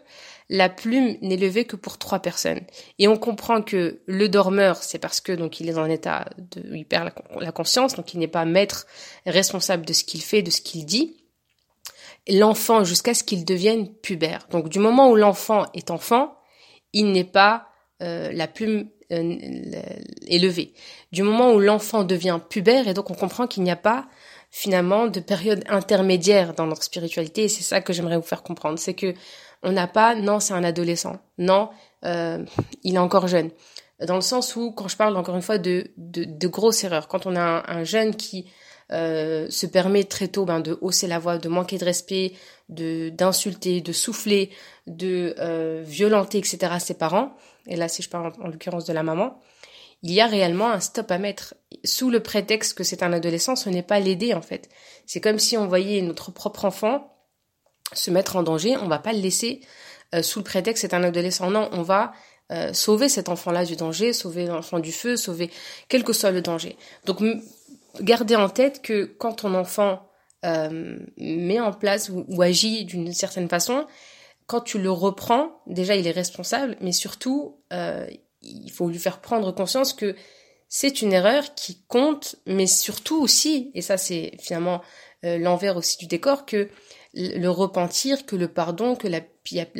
la 0.49 0.69
plume 0.69 1.17
n'est 1.21 1.37
levée 1.37 1.65
que 1.65 1.75
pour 1.75 1.97
trois 1.97 2.19
personnes. 2.19 2.61
Et 2.99 3.07
on 3.07 3.17
comprend 3.17 3.61
que 3.61 3.99
le 4.05 4.29
dormeur, 4.29 4.77
c'est 4.77 4.99
parce 4.99 5.19
que 5.19 5.33
donc 5.33 5.59
il 5.59 5.69
est 5.69 5.77
en 5.77 5.89
état 5.89 6.29
de, 6.37 6.75
il 6.75 6.85
perd 6.85 7.11
la, 7.39 7.51
conscience, 7.51 7.95
donc 7.95 8.13
il 8.13 8.19
n'est 8.19 8.27
pas 8.27 8.45
maître 8.45 8.87
responsable 9.25 9.85
de 9.85 9.93
ce 9.93 10.03
qu'il 10.03 10.21
fait, 10.21 10.41
de 10.41 10.51
ce 10.51 10.61
qu'il 10.61 10.85
dit. 10.85 11.17
L'enfant 12.29 12.83
jusqu'à 12.83 13.13
ce 13.13 13.23
qu'il 13.23 13.45
devienne 13.45 13.93
pubère. 13.93 14.47
Donc 14.49 14.69
du 14.69 14.79
moment 14.79 15.09
où 15.11 15.15
l'enfant 15.15 15.65
est 15.73 15.91
enfant, 15.91 16.37
il 16.93 17.11
n'est 17.11 17.23
pas 17.23 17.67
euh, 18.01 18.31
la 18.31 18.47
plume 18.47 18.89
euh, 19.11 19.35
est 20.27 20.39
levée. 20.39 20.73
Du 21.11 21.23
moment 21.23 21.53
où 21.53 21.59
l'enfant 21.59 22.03
devient 22.03 22.39
pubère, 22.49 22.87
et 22.87 22.93
donc 22.93 23.09
on 23.09 23.15
comprend 23.15 23.47
qu'il 23.47 23.63
n'y 23.63 23.71
a 23.71 23.77
pas 23.77 24.07
finalement 24.49 25.07
de 25.07 25.19
période 25.19 25.63
intermédiaire 25.67 26.53
dans 26.53 26.67
notre 26.67 26.83
spiritualité, 26.83 27.45
et 27.45 27.49
c'est 27.49 27.63
ça 27.63 27.81
que 27.81 27.91
j'aimerais 27.91 28.17
vous 28.17 28.23
faire 28.23 28.43
comprendre, 28.43 28.79
c'est 28.79 28.93
que 28.93 29.13
on 29.63 29.71
n'a 29.71 29.87
pas 29.87 30.15
non 30.15 30.39
c'est 30.39 30.53
un 30.53 30.63
adolescent, 30.63 31.17
non 31.37 31.69
euh, 32.05 32.43
il 32.83 32.95
est 32.95 32.99
encore 32.99 33.27
jeune. 33.27 33.51
Dans 34.05 34.15
le 34.15 34.21
sens 34.21 34.55
où 34.55 34.71
quand 34.71 34.87
je 34.87 34.95
parle 34.95 35.17
encore 35.17 35.35
une 35.35 35.41
fois 35.41 35.57
de 35.57 35.91
de, 35.97 36.23
de 36.23 36.47
grosses 36.47 36.83
erreurs, 36.83 37.07
quand 37.07 37.25
on 37.25 37.35
a 37.35 37.63
un, 37.71 37.83
jeune 37.83 38.15
qui 38.15 38.47
euh, 38.91 39.49
se 39.49 39.65
permet 39.65 40.03
très 40.03 40.27
tôt 40.27 40.45
ben, 40.45 40.59
de 40.59 40.77
hausser 40.81 41.07
la 41.07 41.19
voix, 41.19 41.37
de 41.37 41.49
manquer 41.49 41.77
de 41.77 41.85
respect, 41.85 42.33
de 42.69 43.09
d'insulter, 43.09 43.81
de 43.81 43.91
souffler, 43.91 44.51
de 44.85 45.35
euh, 45.39 45.83
violenter, 45.85 46.37
etc. 46.37 46.73
ses 46.79 46.93
parents. 46.93 47.35
Et 47.65 47.75
là, 47.75 47.87
si 47.87 48.01
je 48.01 48.09
parle 48.09 48.31
en, 48.39 48.47
l'occurrence 48.47 48.85
de 48.85 48.93
la 48.93 49.03
maman, 49.03 49.39
il 50.03 50.11
y 50.11 50.21
a 50.21 50.27
réellement 50.27 50.69
un 50.69 50.79
stop 50.79 51.09
à 51.11 51.17
mettre. 51.17 51.55
Sous 51.83 52.09
le 52.09 52.21
prétexte 52.21 52.77
que 52.77 52.83
c'est 52.83 53.03
un 53.03 53.13
adolescent, 53.13 53.55
ce 53.55 53.69
n'est 53.69 53.83
pas 53.83 53.99
l'aider 53.99 54.33
en 54.33 54.41
fait. 54.41 54.69
C'est 55.05 55.21
comme 55.21 55.39
si 55.39 55.57
on 55.57 55.67
voyait 55.67 56.01
notre 56.01 56.31
propre 56.31 56.65
enfant 56.65 57.16
se 57.93 58.11
mettre 58.11 58.35
en 58.35 58.43
danger, 58.43 58.77
on 58.77 58.87
va 58.87 58.99
pas 58.99 59.13
le 59.13 59.19
laisser 59.19 59.61
euh, 60.15 60.21
sous 60.21 60.39
le 60.39 60.43
prétexte 60.43 60.81
c'est 60.81 60.93
un 60.93 61.03
adolescent. 61.03 61.49
Non, 61.51 61.69
on 61.71 61.81
va 61.81 62.13
euh, 62.51 62.73
sauver 62.73 63.09
cet 63.09 63.29
enfant-là 63.29 63.65
du 63.65 63.75
danger, 63.75 64.13
sauver 64.13 64.45
l'enfant 64.45 64.79
du 64.79 64.91
feu, 64.91 65.17
sauver 65.17 65.51
quel 65.89 66.03
que 66.03 66.13
soit 66.13 66.31
le 66.31 66.41
danger. 66.41 66.77
Donc 67.05 67.21
gardez 68.01 68.35
en 68.35 68.49
tête 68.49 68.81
que 68.81 69.03
quand 69.03 69.33
ton 69.33 69.53
enfant 69.53 70.07
euh, 70.45 70.97
met 71.17 71.59
en 71.59 71.73
place 71.73 72.09
ou, 72.09 72.41
agit 72.41 72.85
d'une 72.85 73.11
certaine 73.11 73.49
façon, 73.49 73.85
quand 74.45 74.61
tu 74.61 74.79
le 74.79 74.91
reprends, 74.91 75.61
déjà 75.67 75.95
il 75.95 76.07
est 76.07 76.11
responsable, 76.11 76.77
mais 76.79 76.93
surtout 76.93 77.57
il 78.41 78.71
faut 78.71 78.87
lui 78.87 78.99
faire 78.99 79.19
prendre 79.19 79.51
conscience 79.51 79.91
que 79.91 80.15
c'est 80.69 81.01
une 81.01 81.11
erreur 81.11 81.53
qui 81.55 81.81
compte, 81.87 82.37
mais 82.45 82.67
surtout 82.67 83.21
aussi, 83.21 83.71
et 83.73 83.81
ça 83.81 83.97
c'est 83.97 84.31
finalement 84.39 84.81
l'envers 85.23 85.75
aussi 85.75 85.97
du 85.97 86.07
décor, 86.07 86.45
que 86.45 86.69
le 87.17 87.49
repentir, 87.49 88.25
que 88.25 88.35
le 88.35 88.47
pardon, 88.47 88.95
que 88.95 89.07
la, 89.07 89.21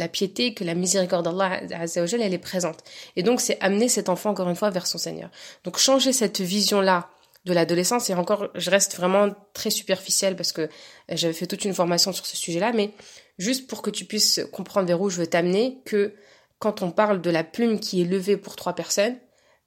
piété, 0.08 0.54
que 0.54 0.64
la 0.64 0.74
miséricorde 0.74 1.26
d'Allah 1.26 1.62
elle 1.62 2.34
est 2.34 2.38
présente. 2.38 2.80
Et 3.16 3.24
donc 3.24 3.42
c'est 3.42 3.58
amener 3.62 3.90
cet 3.90 4.10
enfant 4.10 4.32
encore 4.32 4.50
une 4.50 4.56
fois 4.56 4.70
vers 4.70 4.88
son 4.88 4.98
Seigneur. 4.98 5.30
Donc 5.64 5.78
changer 5.78 6.14
cette 6.14 6.42
vision-là 6.42 7.10
de 7.46 7.54
l'adolescence, 7.54 8.10
et 8.10 8.14
encore 8.14 8.50
je 8.56 8.70
reste 8.70 8.98
vraiment 8.98 9.30
très 9.54 9.70
superficielle 9.70 10.36
parce 10.36 10.52
que 10.52 10.68
j'avais 11.10 11.34
fait 11.34 11.48
toute 11.48 11.64
une 11.64 11.74
formation 11.74 12.12
sur 12.12 12.26
ce 12.26 12.36
sujet-là, 12.36 12.74
mais 12.74 12.92
juste 13.38 13.68
pour 13.68 13.82
que 13.82 13.90
tu 13.90 14.06
puisses 14.06 14.42
comprendre 14.52 14.88
vers 14.88 15.00
où 15.00 15.10
je 15.10 15.18
veux 15.20 15.28
t'amener, 15.28 15.78
que 15.86 16.16
quand 16.60 16.82
on 16.82 16.92
parle 16.92 17.22
de 17.22 17.30
la 17.30 17.44
plume 17.44 17.80
qui 17.80 18.02
est 18.02 18.06
levée 18.06 18.36
pour 18.36 18.56
trois 18.56 18.74
personnes, 18.74 19.16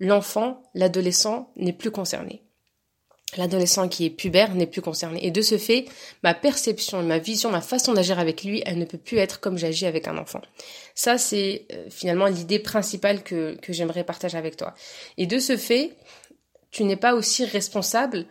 l'enfant, 0.00 0.62
l'adolescent 0.74 1.52
n'est 1.56 1.72
plus 1.72 1.90
concerné 1.90 2.42
l'adolescent 3.36 3.88
qui 3.88 4.06
est 4.06 4.10
pubère 4.10 4.54
n'est 4.54 4.66
plus 4.66 4.80
concerné. 4.80 5.24
Et 5.24 5.30
de 5.30 5.42
ce 5.42 5.58
fait, 5.58 5.86
ma 6.22 6.34
perception, 6.34 7.02
ma 7.02 7.18
vision, 7.18 7.50
ma 7.50 7.60
façon 7.60 7.92
d'agir 7.92 8.18
avec 8.18 8.44
lui, 8.44 8.62
elle 8.66 8.78
ne 8.78 8.84
peut 8.84 8.98
plus 8.98 9.18
être 9.18 9.40
comme 9.40 9.58
j'agis 9.58 9.86
avec 9.86 10.08
un 10.08 10.18
enfant. 10.18 10.40
Ça, 10.94 11.18
c'est 11.18 11.66
euh, 11.72 11.86
finalement 11.90 12.26
l'idée 12.26 12.58
principale 12.58 13.22
que, 13.22 13.56
que 13.56 13.72
j'aimerais 13.72 14.04
partager 14.04 14.36
avec 14.36 14.56
toi. 14.56 14.74
Et 15.16 15.26
de 15.26 15.38
ce 15.38 15.56
fait, 15.56 15.96
tu 16.70 16.84
n'es 16.84 16.96
pas 16.96 17.14
aussi 17.14 17.44
responsable 17.44 18.26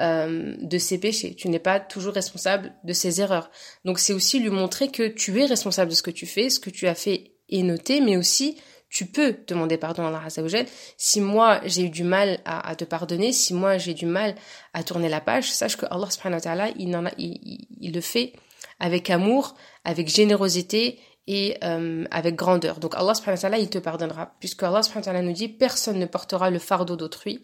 euh, 0.00 0.54
de 0.60 0.78
ses 0.78 0.98
péchés. 0.98 1.34
Tu 1.36 1.48
n'es 1.48 1.60
pas 1.60 1.78
toujours 1.78 2.14
responsable 2.14 2.72
de 2.82 2.92
ses 2.92 3.20
erreurs. 3.20 3.50
Donc 3.84 4.00
c'est 4.00 4.12
aussi 4.12 4.40
lui 4.40 4.50
montrer 4.50 4.88
que 4.88 5.06
tu 5.06 5.40
es 5.40 5.46
responsable 5.46 5.90
de 5.90 5.96
ce 5.96 6.02
que 6.02 6.10
tu 6.10 6.26
fais, 6.26 6.50
ce 6.50 6.58
que 6.58 6.70
tu 6.70 6.88
as 6.88 6.96
fait 6.96 7.30
est 7.48 7.62
noté, 7.62 8.00
mais 8.00 8.16
aussi 8.16 8.56
tu 8.94 9.06
peux 9.06 9.36
demander 9.48 9.76
pardon 9.76 10.04
à 10.04 10.08
Allah 10.08 10.22
Azzawajal. 10.24 10.66
Si 10.96 11.20
moi 11.20 11.60
j'ai 11.64 11.82
eu 11.82 11.90
du 11.90 12.04
mal 12.04 12.38
à, 12.44 12.76
te 12.76 12.84
pardonner, 12.84 13.32
si 13.32 13.52
moi 13.52 13.76
j'ai 13.76 13.92
du 13.92 14.06
mal 14.06 14.36
à 14.72 14.84
tourner 14.84 15.08
la 15.08 15.20
page, 15.20 15.50
sache 15.50 15.76
que 15.76 15.84
Allah 15.90 16.08
subhanahu 16.08 16.72
il, 16.78 17.66
il, 17.80 17.92
le 17.92 18.00
fait 18.00 18.34
avec 18.78 19.10
amour, 19.10 19.56
avec 19.84 20.08
générosité 20.08 21.00
et 21.26 21.56
euh, 21.64 22.04
avec 22.12 22.36
grandeur. 22.36 22.78
Donc 22.78 22.94
Allah 22.94 23.14
subhanahu 23.14 23.62
il 23.62 23.68
te 23.68 23.78
pardonnera. 23.78 24.32
Puisque 24.38 24.62
Allah 24.62 24.84
subhanahu 24.84 25.24
nous 25.24 25.32
dit, 25.32 25.48
personne 25.48 25.98
ne 25.98 26.06
portera 26.06 26.50
le 26.50 26.60
fardeau 26.60 26.94
d'autrui. 26.94 27.42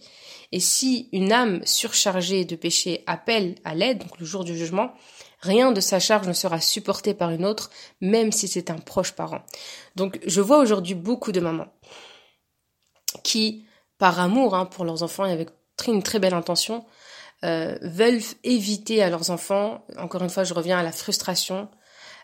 Et 0.53 0.61
si 0.61 1.09
une 1.13 1.33
âme 1.33 1.63
surchargée 1.67 2.45
de 2.45 2.55
péché 2.55 3.03
appelle 3.09 3.57
à 3.65 3.75
l'aide, 3.75 3.99
donc 3.99 4.21
le 4.21 4.25
jour 4.25 4.45
du 4.45 4.57
jugement, 4.57 4.93
rien 5.41 5.73
de 5.73 5.81
sa 5.81 5.99
charge 5.99 6.29
ne 6.29 6.33
sera 6.33 6.61
supporté 6.61 7.15
par 7.15 7.31
une 7.31 7.45
autre, 7.45 7.71
même 8.01 8.33
si 8.33 8.49
c'est 8.49 8.71
un 8.71 8.79
proche 8.79 9.13
parent. 9.13 9.43
Donc 9.97 10.21
je 10.27 10.41
vois 10.41 10.59
aujourd'hui 10.59 10.95
beaucoup 10.95 11.33
de 11.33 11.41
mamans 11.41 11.73
qui, 13.25 13.65
par 13.99 14.21
amour 14.21 14.55
hein, 14.55 14.67
pour 14.67 14.85
leurs 14.85 15.03
enfants 15.03 15.27
et 15.27 15.33
avec 15.33 15.51
une 15.89 16.03
très 16.03 16.19
belle 16.19 16.35
intention, 16.35 16.85
euh, 17.45 17.79
veulent 17.81 18.21
éviter 18.45 19.03
à 19.03 19.09
leurs 19.09 19.31
enfants, 19.31 19.85
encore 19.97 20.23
une 20.23 20.29
fois 20.29 20.45
je 20.45 20.53
reviens 20.53 20.79
à 20.79 20.83
la 20.83 20.93
frustration, 20.93 21.69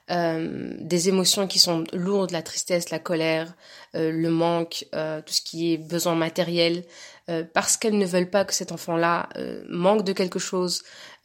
euh, 0.08 0.70
des 0.78 1.08
émotions 1.08 1.48
qui 1.48 1.58
sont 1.58 1.82
lourdes, 1.92 2.30
la 2.30 2.42
tristesse, 2.42 2.90
la 2.90 3.00
colère, 3.00 3.54
euh, 3.96 4.12
le 4.12 4.30
manque, 4.30 4.86
euh, 4.94 5.20
tout 5.20 5.32
ce 5.32 5.42
qui 5.42 5.72
est 5.72 5.78
besoin 5.78 6.14
matériel, 6.14 6.84
parce 7.54 7.76
qu'elles 7.76 7.98
ne 7.98 8.06
veulent 8.06 8.30
pas 8.30 8.44
que 8.44 8.54
cet 8.54 8.70
enfant-là 8.70 9.28
manque 9.68 10.04
de 10.04 10.12
quelque 10.12 10.38
chose, 10.38 10.84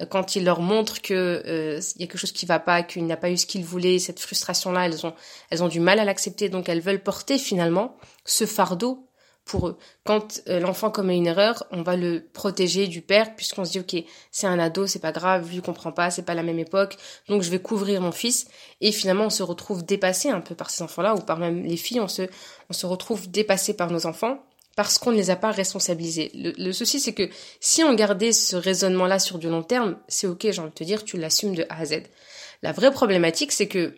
quand 0.09 0.35
il 0.35 0.45
leur 0.45 0.59
montre 0.59 1.00
que 1.00 1.43
il 1.45 2.01
y 2.01 2.03
a 2.03 2.07
quelque 2.07 2.17
chose 2.17 2.31
qui 2.31 2.47
va 2.47 2.57
pas, 2.57 2.81
qu'il 2.81 3.05
n'a 3.05 3.17
pas 3.17 3.29
eu 3.29 3.38
ce 3.38 3.45
qu'il 3.45 3.63
voulait, 3.63 4.00
cette 4.00 4.19
frustration-là, 4.19 4.88
elles 4.88 5.05
ont 5.05 5.13
elles 5.51 5.63
ont 5.63 5.67
du 5.67 5.79
mal 5.79 6.00
à 6.00 6.03
l'accepter, 6.03 6.50
donc 6.50 6.69
elles 6.69 6.81
veulent 6.81 7.03
porter 7.03 7.38
finalement 7.38 7.95
ce 8.25 8.47
fardeau 8.47 9.11
pour 9.51 9.67
eux. 9.67 9.77
Quand 10.05 10.41
euh, 10.48 10.62
l'enfant 10.62 10.89
commet 10.89 11.17
une 11.17 11.27
erreur, 11.27 11.65
on 11.72 11.81
va 11.81 11.98
le 11.98 12.25
protéger 12.31 12.88
du 12.88 13.01
père 13.01 13.36
puisqu'on 13.36 13.65
se 13.65 13.72
dit 13.72 13.79
ok 13.81 14.05
c'est 14.31 14.48
un 14.48 14.58
ado, 14.58 14.88
c'est 14.88 15.00
pas 15.00 15.12
grave, 15.12 15.51
lui 15.51 15.62
comprend 15.62 15.91
pas, 15.91 16.10
c'est 16.10 16.22
pas 16.24 16.34
la 16.34 16.41
même 16.41 16.58
époque, 16.58 16.96
donc 17.27 17.41
je 17.41 17.50
vais 17.50 17.60
couvrir 17.60 18.00
mon 18.00 18.13
fils. 18.13 18.48
Et 18.79 18.93
finalement 18.93 19.25
on 19.25 19.29
se 19.29 19.43
retrouve 19.43 19.84
dépassé 19.84 20.29
un 20.29 20.39
peu 20.39 20.55
par 20.55 20.70
ces 20.70 20.84
enfants-là 20.84 21.15
ou 21.15 21.20
par 21.20 21.38
même 21.38 21.65
les 21.65 21.75
filles, 21.75 22.00
on 22.00 22.08
se 22.08 22.24
on 22.70 22.74
se 22.74 22.86
retrouve 22.86 23.29
dépassé 23.29 23.75
par 23.75 23.91
nos 23.91 24.05
enfants 24.05 24.41
parce 24.77 24.98
qu'on 24.98 25.12
ne 25.12 25.17
les 25.17 25.31
a 25.31 25.36
pas 25.36 25.51
responsabilisés. 25.51 26.31
Le, 26.34 26.53
le 26.58 26.72
souci 26.72 27.01
c'est 27.01 27.13
que 27.13 27.29
si 27.60 27.84
on 27.84 27.93
gardait 27.93 28.31
ce 28.31 28.55
raisonnement-là 28.55 29.20
sur 29.20 29.38
du 29.38 29.50
long 29.50 29.63
terme, 29.63 29.98
c'est 30.08 30.27
ok, 30.27 30.48
j'ai 30.50 30.62
envie 30.62 30.70
de 30.70 30.75
te 30.75 30.86
dire, 30.86 31.03
tu 31.03 31.17
l'assumes 31.17 31.55
de 31.55 31.65
A 31.67 31.81
à 31.81 31.86
Z. 31.86 32.03
La 32.62 32.72
vraie 32.72 32.91
problématique 32.91 33.51
c'est 33.51 33.67
que 33.67 33.96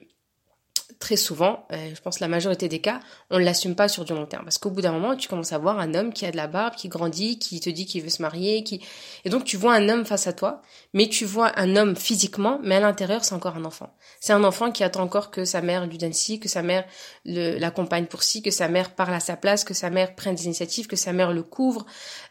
très 1.04 1.18
souvent, 1.18 1.68
euh, 1.74 1.90
je 1.94 2.00
pense 2.00 2.22
la 2.22 2.30
majorité 2.30 2.70
des 2.70 2.80
cas, 2.80 3.02
on 3.30 3.38
ne 3.38 3.44
l'assume 3.44 3.76
pas 3.76 3.90
sur 3.90 4.06
du 4.06 4.14
long 4.14 4.26
terme. 4.26 4.46
Parce 4.46 4.58
qu'au 4.58 4.70
bout 4.70 4.80
d'un 4.80 4.94
moment, 4.94 5.18
tu 5.18 5.28
commences 5.28 5.52
à 5.52 5.58
voir 5.58 5.78
un 5.78 5.96
homme 5.96 6.14
qui 6.14 6.26
a 6.26 6.32
de 6.32 6.38
la 6.38 6.48
barbe, 6.48 6.76
qui 6.76 6.88
grandit, 6.88 7.40
qui 7.40 7.60
te 7.60 7.70
dit 7.70 7.86
qu'il 7.86 8.02
veut 8.02 8.10
se 8.10 8.22
marier, 8.22 8.64
qui... 8.64 8.80
Et 9.26 9.30
donc 9.30 9.44
tu 9.44 9.58
vois 9.58 9.74
un 9.74 9.90
homme 9.90 10.06
face 10.06 10.28
à 10.28 10.34
toi, 10.34 10.62
mais 10.94 11.10
tu 11.10 11.26
vois 11.26 11.52
un 11.60 11.76
homme 11.76 11.98
physiquement, 11.98 12.58
mais 12.64 12.76
à 12.76 12.80
l'intérieur, 12.80 13.26
c'est 13.26 13.36
encore 13.36 13.58
un 13.58 13.66
enfant. 13.66 13.94
C'est 14.22 14.32
un 14.32 14.46
enfant 14.46 14.72
qui 14.72 14.86
attend 14.86 15.02
encore 15.02 15.30
que 15.30 15.44
sa 15.44 15.62
mère 15.62 15.88
lui 15.88 15.98
donne 15.98 16.14
ci, 16.14 16.40
que 16.40 16.48
sa 16.48 16.62
mère 16.62 16.86
l'accompagne 17.26 18.06
pour 18.06 18.24
ci, 18.24 18.42
que 18.42 18.52
sa 18.52 18.70
mère 18.70 18.96
parle 18.96 19.14
à 19.14 19.20
sa 19.20 19.36
place, 19.36 19.66
que 19.66 19.74
sa 19.74 19.90
mère 19.90 20.16
prenne 20.16 20.36
des 20.36 20.46
initiatives, 20.46 20.88
que 20.88 20.96
sa 20.96 21.12
mère 21.12 21.34
le 21.34 21.44
couvre, 21.44 21.86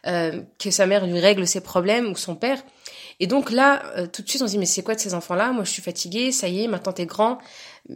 euh, 0.07 0.41
que 0.57 0.71
sa 0.71 0.87
mère 0.87 1.05
lui 1.05 1.19
règle 1.19 1.45
ses 1.45 1.61
problèmes, 1.61 2.07
ou 2.07 2.15
son 2.15 2.35
père. 2.35 2.57
Et 3.19 3.27
donc 3.27 3.51
là, 3.51 3.83
euh, 3.97 4.07
tout 4.07 4.21
de 4.21 4.29
suite, 4.29 4.41
on 4.41 4.47
se 4.47 4.51
dit, 4.51 4.57
mais 4.57 4.65
c'est 4.65 4.83
quoi 4.83 4.95
de 4.95 4.99
ces 4.99 5.13
enfants-là? 5.13 5.51
Moi, 5.51 5.63
je 5.63 5.71
suis 5.71 5.81
fatiguée, 5.81 6.31
ça 6.31 6.47
y 6.47 6.63
est, 6.63 6.67
maintenant 6.67 6.93
t'es 6.93 7.05
grand. 7.05 7.39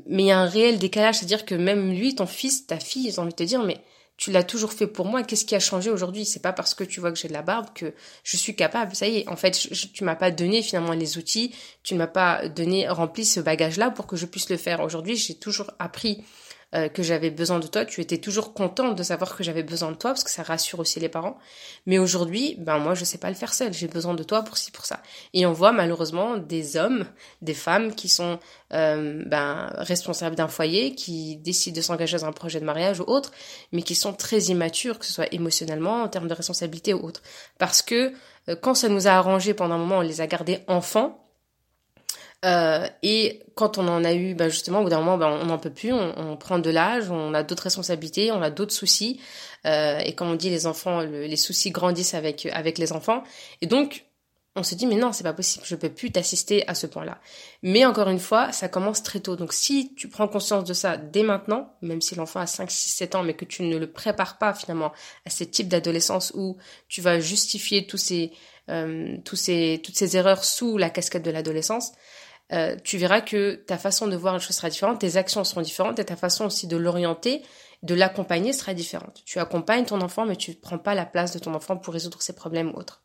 Mais 0.06 0.24
il 0.24 0.28
y 0.28 0.32
a 0.32 0.40
un 0.40 0.48
réel 0.48 0.80
décalage, 0.80 1.16
c'est-à-dire 1.16 1.46
que 1.46 1.56
même 1.56 1.92
lui, 1.92 2.16
ton 2.16 2.26
fils, 2.26 2.68
ta 2.68 2.80
fille, 2.80 3.08
ils 3.08 3.20
ont 3.20 3.24
envie 3.24 3.32
de 3.32 3.38
te 3.38 3.44
dire, 3.44 3.64
mais 3.64 3.78
tu 4.18 4.32
l'as 4.32 4.44
toujours 4.44 4.74
fait 4.74 4.88
pour 4.88 5.06
moi, 5.06 5.24
qu'est-ce 5.24 5.46
qui 5.46 5.56
a 5.56 5.60
changé 5.60 5.92
aujourd'hui? 5.92 6.26
C'est 6.26 6.42
pas 6.42 6.52
parce 6.52 6.74
que 6.74 6.84
tu 6.84 7.00
vois 7.00 7.12
que 7.12 7.20
j'ai 7.20 7.28
de 7.28 7.34
la 7.34 7.44
barbe 7.44 7.68
que 7.76 7.94
je 8.24 8.36
suis 8.36 8.56
capable, 8.56 8.96
ça 8.96 9.08
y 9.08 9.20
est, 9.20 9.30
en 9.30 9.36
fait, 9.36 9.52
tu 9.52 10.04
m'as 10.04 10.16
pas 10.16 10.32
donné 10.32 10.64
finalement 10.64 10.94
les 10.94 11.20
outils, 11.20 11.54
tu 11.84 11.94
ne 11.94 12.00
m'as 12.00 12.08
pas 12.08 12.50
donné, 12.50 12.90
rempli 12.90 13.26
ce 13.26 13.40
bagage-là 13.40 13.92
pour 13.92 14.08
que 14.08 14.16
je 14.16 14.26
puisse 14.26 14.50
le 14.50 14.58
faire. 14.58 14.82
Aujourd'hui, 14.82 15.16
j'ai 15.16 15.36
toujours 15.36 15.70
appris 15.78 16.24
euh, 16.76 16.90
que 16.90 17.02
j'avais 17.02 17.30
besoin 17.30 17.60
de 17.60 17.68
toi, 17.68 17.86
tu 17.86 18.02
étais 18.02 18.18
toujours 18.18 18.54
contente 18.54 18.98
de 18.98 19.04
savoir 19.04 19.38
que 19.38 19.44
j'avais 19.44 19.64
besoin 19.64 19.90
de 19.92 19.96
toi 19.96 20.12
parce 20.12 20.26
que 20.26 20.30
ça 20.30 20.44
rassure 20.44 20.80
aussi 20.80 21.00
les 21.00 21.08
parents. 21.08 21.38
Mais 21.86 21.98
aujourd'hui, 21.98 22.56
ben 22.60 22.78
moi 22.78 22.94
je 22.94 23.06
sais 23.06 23.18
pas 23.18 23.30
le 23.30 23.36
faire 23.36 23.54
seul, 23.54 23.72
j'ai 23.74 23.88
besoin 23.88 24.14
de 24.16 24.24
toi 24.24 24.44
pour 24.44 24.58
ci 24.58 24.72
pour 24.72 24.86
ça. 24.86 25.02
Et 25.34 25.46
on 25.46 25.54
voit 25.54 25.72
malheureusement 25.72 26.36
des 26.36 26.76
hommes, 26.76 27.06
des 27.42 27.54
femmes 27.54 27.96
qui 27.96 28.10
sont 28.10 28.40
euh, 28.74 29.24
ben 29.26 29.70
responsables 29.78 30.36
d'un 30.36 30.50
foyer, 30.50 30.94
qui 30.94 31.38
décident 31.38 31.78
de 31.78 31.82
s'engager 31.82 32.18
dans 32.18 32.26
un 32.26 32.34
projet 32.34 32.60
de 32.60 32.66
mariage 32.66 33.00
ou 33.00 33.06
autre, 33.08 33.32
mais 33.72 33.82
qui 33.82 33.96
sont 33.96 34.12
très 34.12 34.40
immatures, 34.46 35.00
que 35.00 35.06
ce 35.06 35.14
soit 35.14 35.34
émotionnellement, 35.34 36.04
en 36.04 36.10
termes 36.10 36.28
de 36.28 36.34
responsabilité 36.34 36.94
ou 36.94 37.00
autre. 37.00 37.22
Parce 37.60 37.82
que 37.82 38.12
euh, 38.50 38.58
quand 38.62 38.76
ça 38.76 38.90
nous 38.90 39.08
a 39.08 39.12
arrangé 39.12 39.54
pendant 39.54 39.76
un 39.76 39.80
moment, 39.80 40.00
on 40.00 40.02
les 40.02 40.20
a 40.20 40.28
gardés 40.28 40.60
enfants 40.68 41.27
euh, 42.46 42.88
et 43.02 43.44
quand 43.56 43.78
on 43.78 43.88
en 43.88 44.04
a 44.04 44.14
eu, 44.14 44.36
bah 44.36 44.50
justement, 44.50 44.80
au 44.82 44.84
bout 44.84 44.90
d'un 44.90 45.00
moment, 45.00 45.18
bah, 45.18 45.28
on 45.42 45.46
n'en 45.46 45.58
peut 45.58 45.72
plus, 45.72 45.92
on, 45.92 46.14
on 46.18 46.38
prend 46.38 46.60
de 46.60 46.70
l'âge, 46.70 47.10
on 47.10 47.34
a 47.34 47.44
d'autres 47.44 47.64
responsabilités, 47.64 48.32
on 48.32 48.42
a 48.42 48.50
d'autres 48.50 48.74
soucis. 48.74 49.20
Euh, 49.66 50.00
et 50.00 50.14
comme 50.14 50.30
on 50.30 50.36
dit, 50.36 50.50
les 50.50 50.68
enfants, 50.68 51.02
les 51.02 51.36
soucis 51.36 51.72
grandissent 51.72 52.14
avec 52.14 52.46
avec 52.48 52.78
les 52.78 52.94
enfants. 52.94 53.24
Et 53.62 53.68
donc, 53.68 54.06
on 54.58 54.64
se 54.64 54.76
dit, 54.76 54.88
mais 54.88 54.96
non, 54.96 55.14
c'est 55.14 55.24
pas 55.24 55.34
possible, 55.34 55.66
je 55.68 55.76
peux 55.76 55.90
plus 55.90 56.12
t'assister 56.12 56.68
à 56.68 56.74
ce 56.74 56.88
point-là. 56.88 57.20
Mais 57.62 57.86
encore 57.86 58.10
une 58.10 58.20
fois, 58.20 58.52
ça 58.52 58.68
commence 58.68 59.04
très 59.04 59.20
tôt. 59.20 59.36
Donc 59.36 59.54
si 59.54 59.94
tu 59.96 60.10
prends 60.10 60.28
conscience 60.28 60.64
de 60.64 60.74
ça 60.74 60.98
dès 60.98 61.24
maintenant, 61.24 61.74
même 61.82 62.02
si 62.02 62.16
l'enfant 62.16 62.40
a 62.40 62.48
5, 62.48 62.70
6, 62.72 62.90
7 62.90 63.16
ans, 63.16 63.24
mais 63.24 63.36
que 63.36 63.46
tu 63.46 63.64
ne 63.64 63.78
le 63.78 63.92
prépares 63.92 64.40
pas 64.40 64.54
finalement 64.54 64.92
à 65.26 65.30
ce 65.30 65.44
type 65.44 65.68
d'adolescence 65.68 66.34
où 66.36 66.58
tu 66.88 67.02
vas 67.02 67.20
justifier 67.20 67.86
tous 67.86 67.98
ces, 67.98 68.32
euh, 68.70 69.18
tous 69.24 69.36
ces, 69.36 69.80
toutes 69.84 69.96
ces 69.96 70.18
erreurs 70.18 70.44
sous 70.44 70.78
la 70.78 70.90
casquette 70.90 71.24
de 71.24 71.32
l'adolescence, 71.32 71.92
euh, 72.54 72.78
tu 72.82 72.98
verras 72.98 73.22
que 73.22 73.56
ta 73.56 73.78
façon 73.78 74.08
de 74.08 74.16
voir 74.16 74.34
les 74.34 74.40
choses 74.40 74.56
sera 74.56 74.70
différente, 74.70 75.00
tes 75.00 75.18
actions 75.18 75.44
seront 75.44 75.62
différentes 75.62 76.00
et 76.00 76.06
ta 76.06 76.16
façon 76.16 76.46
aussi 76.46 76.68
de 76.68 76.78
l'orienter, 76.78 77.42
de 77.84 77.94
l'accompagner 77.94 78.54
sera 78.54 78.74
différente. 78.74 79.22
Tu 79.26 79.40
accompagnes 79.40 79.86
ton 79.86 80.02
enfant, 80.02 80.26
mais 80.26 80.36
tu 80.36 80.52
ne 80.52 80.56
prends 80.56 80.78
pas 80.78 80.96
la 80.96 81.06
place 81.06 81.34
de 81.34 81.40
ton 81.40 81.54
enfant 81.54 81.78
pour 81.78 81.94
résoudre 81.94 82.22
ses 82.22 82.34
problèmes 82.34 82.72
ou 82.74 82.78
autres. 82.80 83.04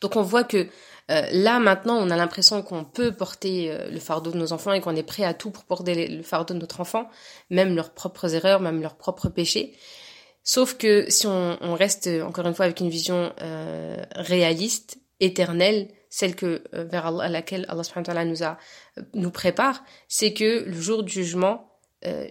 Donc 0.00 0.16
on 0.16 0.22
voit 0.22 0.44
que 0.44 0.68
euh, 1.10 1.26
là 1.30 1.58
maintenant, 1.58 1.96
on 1.96 2.10
a 2.10 2.16
l'impression 2.16 2.62
qu'on 2.62 2.84
peut 2.84 3.12
porter 3.12 3.70
euh, 3.70 3.90
le 3.90 4.00
fardeau 4.00 4.30
de 4.30 4.38
nos 4.38 4.52
enfants 4.52 4.72
et 4.72 4.80
qu'on 4.80 4.96
est 4.96 5.02
prêt 5.02 5.24
à 5.24 5.34
tout 5.34 5.50
pour 5.50 5.64
porter 5.64 6.08
le 6.08 6.22
fardeau 6.22 6.54
de 6.54 6.58
notre 6.58 6.80
enfant, 6.80 7.08
même 7.50 7.76
leurs 7.76 7.90
propres 7.90 8.34
erreurs, 8.34 8.60
même 8.60 8.80
leurs 8.80 8.96
propres 8.96 9.28
péchés. 9.28 9.76
Sauf 10.42 10.76
que 10.76 11.08
si 11.08 11.26
on, 11.26 11.58
on 11.60 11.74
reste 11.74 12.08
encore 12.24 12.46
une 12.46 12.54
fois 12.54 12.64
avec 12.64 12.80
une 12.80 12.88
vision 12.88 13.32
réaliste, 14.16 14.98
éternelle, 15.20 15.88
celle 16.12 16.36
que 16.36 16.62
euh, 16.74 16.84
vers 16.84 17.06
à 17.06 17.28
laquelle 17.30 17.64
Allah 17.70 17.82
subhanahu 17.82 18.08
wa 18.08 18.14
ta'ala 18.14 18.24
nous 18.26 18.42
a 18.42 18.58
euh, 18.98 19.02
nous 19.14 19.30
prépare, 19.30 19.82
c'est 20.08 20.34
que 20.34 20.62
le 20.66 20.78
jour 20.78 21.04
du 21.04 21.10
jugement, 21.10 21.72
euh, 22.04 22.28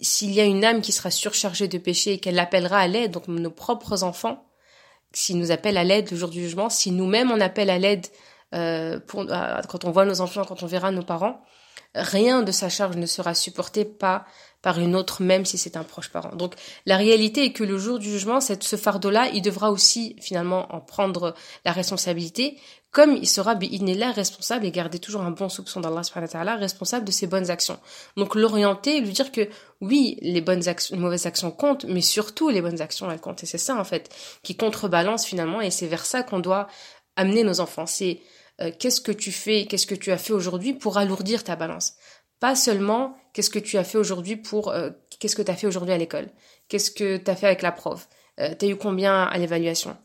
s'il 0.00 0.32
y 0.32 0.40
a 0.40 0.44
une 0.44 0.64
âme 0.64 0.80
qui 0.80 0.90
sera 0.90 1.12
surchargée 1.12 1.68
de 1.68 1.78
péché 1.78 2.14
et 2.14 2.18
qu'elle 2.18 2.40
appellera 2.40 2.78
à 2.78 2.88
l'aide, 2.88 3.12
donc 3.12 3.28
nos 3.28 3.52
propres 3.52 4.02
enfants, 4.02 4.44
s'ils 5.12 5.38
nous 5.38 5.52
appellent 5.52 5.76
à 5.76 5.84
l'aide 5.84 6.10
le 6.10 6.16
jour 6.16 6.28
du 6.28 6.40
jugement, 6.40 6.68
si 6.68 6.90
nous-mêmes 6.90 7.30
on 7.30 7.40
appelle 7.40 7.70
à 7.70 7.78
l'aide 7.78 8.04
euh, 8.52 8.98
quand 9.06 9.84
on 9.84 9.92
voit 9.92 10.06
nos 10.06 10.20
enfants, 10.20 10.44
quand 10.44 10.64
on 10.64 10.66
verra 10.66 10.90
nos 10.90 11.04
parents, 11.04 11.40
rien 11.94 12.42
de 12.42 12.50
sa 12.50 12.68
charge 12.68 12.96
ne 12.96 13.06
sera 13.06 13.32
supporté 13.34 13.84
par 13.84 14.24
par 14.64 14.80
une 14.80 14.96
autre, 14.96 15.22
même 15.22 15.44
si 15.44 15.58
c'est 15.58 15.76
un 15.76 15.84
proche 15.84 16.08
parent. 16.08 16.34
Donc 16.34 16.54
la 16.86 16.96
réalité 16.96 17.44
est 17.44 17.52
que 17.52 17.62
le 17.62 17.76
jour 17.76 17.98
du 17.98 18.10
jugement, 18.10 18.40
cette, 18.40 18.62
ce 18.62 18.76
fardeau-là, 18.76 19.28
il 19.34 19.42
devra 19.42 19.70
aussi 19.70 20.16
finalement 20.22 20.74
en 20.74 20.80
prendre 20.80 21.34
la 21.66 21.72
responsabilité, 21.72 22.58
comme 22.94 23.16
il 23.16 23.26
sera 23.26 23.54
là 23.54 24.12
responsable 24.12 24.64
et 24.64 24.70
garder 24.70 25.00
toujours 25.00 25.22
un 25.22 25.32
bon 25.32 25.48
soupçon 25.48 25.80
d'Allah 25.80 26.56
responsable 26.56 27.04
de 27.04 27.10
ses 27.10 27.26
bonnes 27.26 27.50
actions. 27.50 27.80
Donc 28.16 28.36
l'orienter, 28.36 29.00
lui 29.00 29.12
dire 29.12 29.32
que 29.32 29.48
oui, 29.80 30.16
les 30.22 30.40
bonnes 30.40 30.68
actions, 30.68 30.94
les 30.94 31.02
mauvaises 31.02 31.26
actions 31.26 31.50
comptent, 31.50 31.84
mais 31.86 32.00
surtout 32.00 32.50
les 32.50 32.62
bonnes 32.62 32.80
actions 32.80 33.10
elles 33.10 33.20
comptent. 33.20 33.42
Et 33.42 33.46
c'est 33.46 33.58
ça 33.58 33.74
en 33.74 33.82
fait 33.82 34.14
qui 34.44 34.56
contrebalance 34.56 35.26
finalement, 35.26 35.60
et 35.60 35.72
c'est 35.72 35.88
vers 35.88 36.06
ça 36.06 36.22
qu'on 36.22 36.38
doit 36.38 36.68
amener 37.16 37.42
nos 37.42 37.58
enfants. 37.58 37.86
C'est 37.86 38.20
euh, 38.60 38.70
qu'est-ce 38.78 39.00
que 39.00 39.10
tu 39.10 39.32
fais, 39.32 39.66
qu'est-ce 39.66 39.88
que 39.88 39.96
tu 39.96 40.12
as 40.12 40.18
fait 40.18 40.32
aujourd'hui 40.32 40.72
pour 40.72 40.96
alourdir 40.96 41.42
ta 41.42 41.56
balance? 41.56 41.94
Pas 42.38 42.54
seulement 42.54 43.16
qu'est-ce 43.32 43.50
que 43.50 43.58
tu 43.58 43.76
as 43.76 43.84
fait 43.84 43.98
aujourd'hui 43.98 44.36
pour 44.36 44.68
euh, 44.70 44.90
qu'est-ce 45.18 45.34
que 45.34 45.42
tu 45.42 45.50
as 45.50 45.56
fait 45.56 45.66
aujourd'hui 45.66 45.94
à 45.94 45.98
l'école, 45.98 46.28
qu'est-ce 46.68 46.92
que 46.92 47.16
tu 47.16 47.28
as 47.28 47.34
fait 47.34 47.46
avec 47.46 47.62
la 47.62 47.72
prof, 47.72 48.08
euh, 48.38 48.54
tu 48.56 48.66
as 48.66 48.68
eu 48.68 48.76
combien 48.76 49.24
à 49.24 49.36
l'évaluation? 49.36 49.96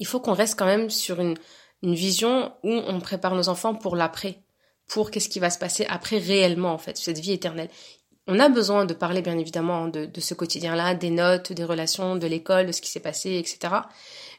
Il 0.00 0.08
faut 0.08 0.18
qu'on 0.18 0.32
reste 0.32 0.58
quand 0.58 0.66
même 0.66 0.90
sur 0.90 1.20
une, 1.20 1.36
une 1.84 1.94
vision 1.94 2.52
où 2.62 2.70
on 2.70 2.98
prépare 2.98 3.34
nos 3.34 3.50
enfants 3.50 3.74
pour 3.74 3.94
l'après, 3.94 4.42
pour 4.88 5.10
qu'est-ce 5.10 5.28
qui 5.28 5.38
va 5.38 5.50
se 5.50 5.58
passer 5.58 5.86
après 5.88 6.18
réellement 6.18 6.72
en 6.72 6.78
fait, 6.78 6.96
cette 6.96 7.18
vie 7.18 7.32
éternelle. 7.32 7.68
On 8.26 8.40
a 8.40 8.48
besoin 8.48 8.86
de 8.86 8.94
parler 8.94 9.20
bien 9.20 9.38
évidemment 9.38 9.88
de, 9.88 10.06
de 10.06 10.20
ce 10.20 10.32
quotidien-là, 10.32 10.94
des 10.94 11.10
notes, 11.10 11.52
des 11.52 11.64
relations, 11.64 12.16
de 12.16 12.26
l'école, 12.26 12.66
de 12.66 12.72
ce 12.72 12.80
qui 12.80 12.90
s'est 12.90 13.00
passé, 13.00 13.36
etc 13.36 13.82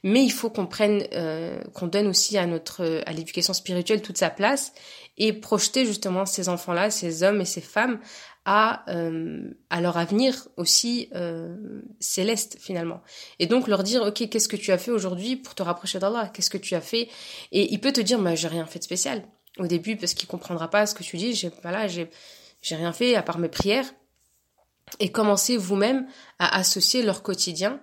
mais 0.06 0.24
il 0.24 0.32
faut 0.32 0.52
qu'on 0.52 0.68
prenne, 0.68 1.04
euh, 1.14 1.60
qu'on 1.74 1.88
donne 1.88 2.06
aussi 2.06 2.38
à 2.38 2.46
notre, 2.46 3.02
à 3.08 3.12
l'éducation 3.12 3.54
spirituelle 3.54 4.04
toute 4.04 4.18
sa 4.18 4.30
place 4.30 4.72
et 5.18 5.34
projeter 5.34 5.84
justement 5.84 6.28
ces 6.28 6.48
enfants-là, 6.48 6.92
ces 6.92 7.24
hommes 7.24 7.42
et 7.42 7.46
ces 7.46 7.60
femmes 7.60 8.00
à, 8.46 8.88
euh, 8.94 9.50
à 9.72 9.82
leur 9.82 9.98
avenir 9.98 10.48
aussi 10.58 11.10
euh, 11.16 11.82
céleste 12.00 12.58
finalement. 12.60 13.02
Et 13.40 13.48
donc 13.48 13.68
leur 13.68 13.82
dire, 13.82 14.04
ok, 14.04 14.30
qu'est-ce 14.30 14.48
que 14.48 14.56
tu 14.56 14.72
as 14.72 14.78
fait 14.78 14.92
aujourd'hui 14.92 15.38
pour 15.38 15.56
te 15.56 15.64
rapprocher 15.64 15.98
d'Allah? 15.98 16.30
Qu'est-ce 16.32 16.52
que 16.52 16.60
tu 16.60 16.76
as 16.76 16.82
fait? 16.82 17.10
Et 17.52 17.74
il 17.74 17.80
peut 17.80 17.92
te 17.92 18.02
dire, 18.02 18.20
bah 18.20 18.36
j'ai 18.36 18.48
rien 18.48 18.68
fait 18.68 18.78
de 18.78 18.84
spécial 18.84 19.24
au 19.58 19.66
début 19.66 19.96
parce 19.96 20.14
qu'il 20.14 20.28
comprendra 20.28 20.70
pas 20.70 20.86
ce 20.86 20.94
que 20.94 21.02
tu 21.02 21.18
dis. 21.18 21.34
J'ai, 21.34 21.50
voilà, 21.64 21.88
j'ai 21.88 22.12
j'ai 22.66 22.76
rien 22.76 22.94
fait 22.94 23.16
à 23.16 23.22
part 23.22 23.38
mes 23.38 23.48
prières. 23.48 23.86
Et 25.00 25.12
commencez 25.12 25.58
vous-même 25.58 26.08
à 26.40 26.58
associer 26.58 27.04
leur 27.04 27.22
quotidien 27.22 27.80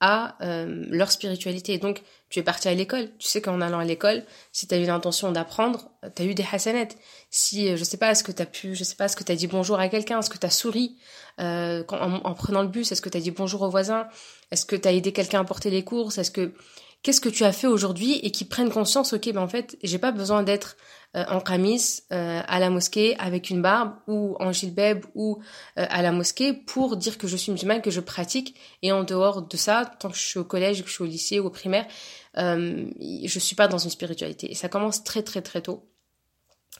à 0.00 0.36
euh, 0.42 0.86
leur 0.88 1.12
spiritualité. 1.12 1.76
Donc, 1.76 2.02
tu 2.30 2.38
es 2.38 2.42
parti 2.42 2.68
à 2.68 2.74
l'école. 2.74 3.10
Tu 3.18 3.28
sais 3.28 3.42
qu'en 3.42 3.60
allant 3.60 3.80
à 3.80 3.84
l'école, 3.84 4.24
si 4.50 4.66
tu 4.66 4.74
as 4.74 4.78
eu 4.78 4.86
l'intention 4.86 5.30
d'apprendre, 5.30 5.90
tu 6.16 6.22
as 6.22 6.24
eu 6.24 6.34
des 6.34 6.46
hasanettes. 6.50 6.96
Si, 7.30 7.68
euh, 7.68 7.76
je 7.76 7.84
sais 7.84 7.98
pas, 7.98 8.10
est-ce 8.10 8.24
que 8.24 8.32
tu 8.32 8.40
as 8.40 8.46
pu, 8.46 8.74
je 8.74 8.82
sais 8.82 8.96
pas, 8.96 9.04
est-ce 9.06 9.16
que 9.16 9.24
tu 9.24 9.32
as 9.32 9.36
dit 9.36 9.46
bonjour 9.46 9.78
à 9.78 9.88
quelqu'un, 9.88 10.20
est-ce 10.20 10.30
que 10.30 10.38
tu 10.38 10.46
as 10.46 10.50
souri? 10.50 10.96
Euh, 11.38 11.84
en, 11.88 12.34
prenant 12.34 12.62
le 12.62 12.68
bus, 12.68 12.90
est-ce 12.92 13.02
que 13.02 13.10
tu 13.10 13.18
as 13.18 13.20
dit 13.20 13.30
bonjour 13.30 13.62
au 13.62 13.68
voisin, 13.68 14.08
est-ce 14.50 14.64
que 14.64 14.76
tu 14.76 14.88
as 14.88 14.92
aidé 14.92 15.12
quelqu'un 15.12 15.40
à 15.40 15.44
porter 15.44 15.70
les 15.70 15.84
courses, 15.84 16.18
est-ce 16.18 16.30
que 16.30 16.54
qu'est-ce 17.02 17.20
que 17.20 17.28
tu 17.28 17.44
as 17.44 17.52
fait 17.52 17.66
aujourd'hui 17.66 18.18
et 18.22 18.30
qui 18.30 18.44
prennent 18.44 18.70
conscience, 18.70 19.12
ok, 19.12 19.32
ben 19.32 19.42
en 19.42 19.48
fait, 19.48 19.76
j'ai 19.82 19.98
pas 19.98 20.12
besoin 20.12 20.42
d'être 20.42 20.76
euh, 21.16 21.24
en 21.28 21.40
camis 21.40 22.02
euh, 22.12 22.40
à 22.46 22.60
la 22.60 22.70
mosquée 22.70 23.16
avec 23.18 23.50
une 23.50 23.62
barbe 23.62 23.94
ou 24.06 24.36
en 24.38 24.52
gilbeb 24.52 25.04
ou 25.14 25.38
euh, 25.78 25.86
à 25.88 26.02
la 26.02 26.12
mosquée 26.12 26.52
pour 26.52 26.96
dire 26.96 27.18
que 27.18 27.26
je 27.26 27.36
suis 27.36 27.50
musulmane, 27.50 27.82
que 27.82 27.90
je 27.90 28.00
pratique. 28.00 28.54
Et 28.82 28.92
en 28.92 29.02
dehors 29.02 29.42
de 29.42 29.56
ça, 29.56 29.90
tant 29.98 30.10
que 30.10 30.16
je 30.16 30.22
suis 30.22 30.38
au 30.38 30.44
collège, 30.44 30.82
que 30.82 30.88
je 30.88 30.94
suis 30.94 31.02
au 31.02 31.08
lycée 31.08 31.40
ou 31.40 31.46
au 31.46 31.50
primaire, 31.50 31.86
je 32.36 33.38
suis 33.40 33.56
pas 33.56 33.66
dans 33.66 33.78
une 33.78 33.90
spiritualité. 33.90 34.50
Et 34.52 34.54
ça 34.54 34.68
commence 34.68 35.02
très 35.02 35.22
très 35.22 35.42
très 35.42 35.62
tôt 35.62 35.89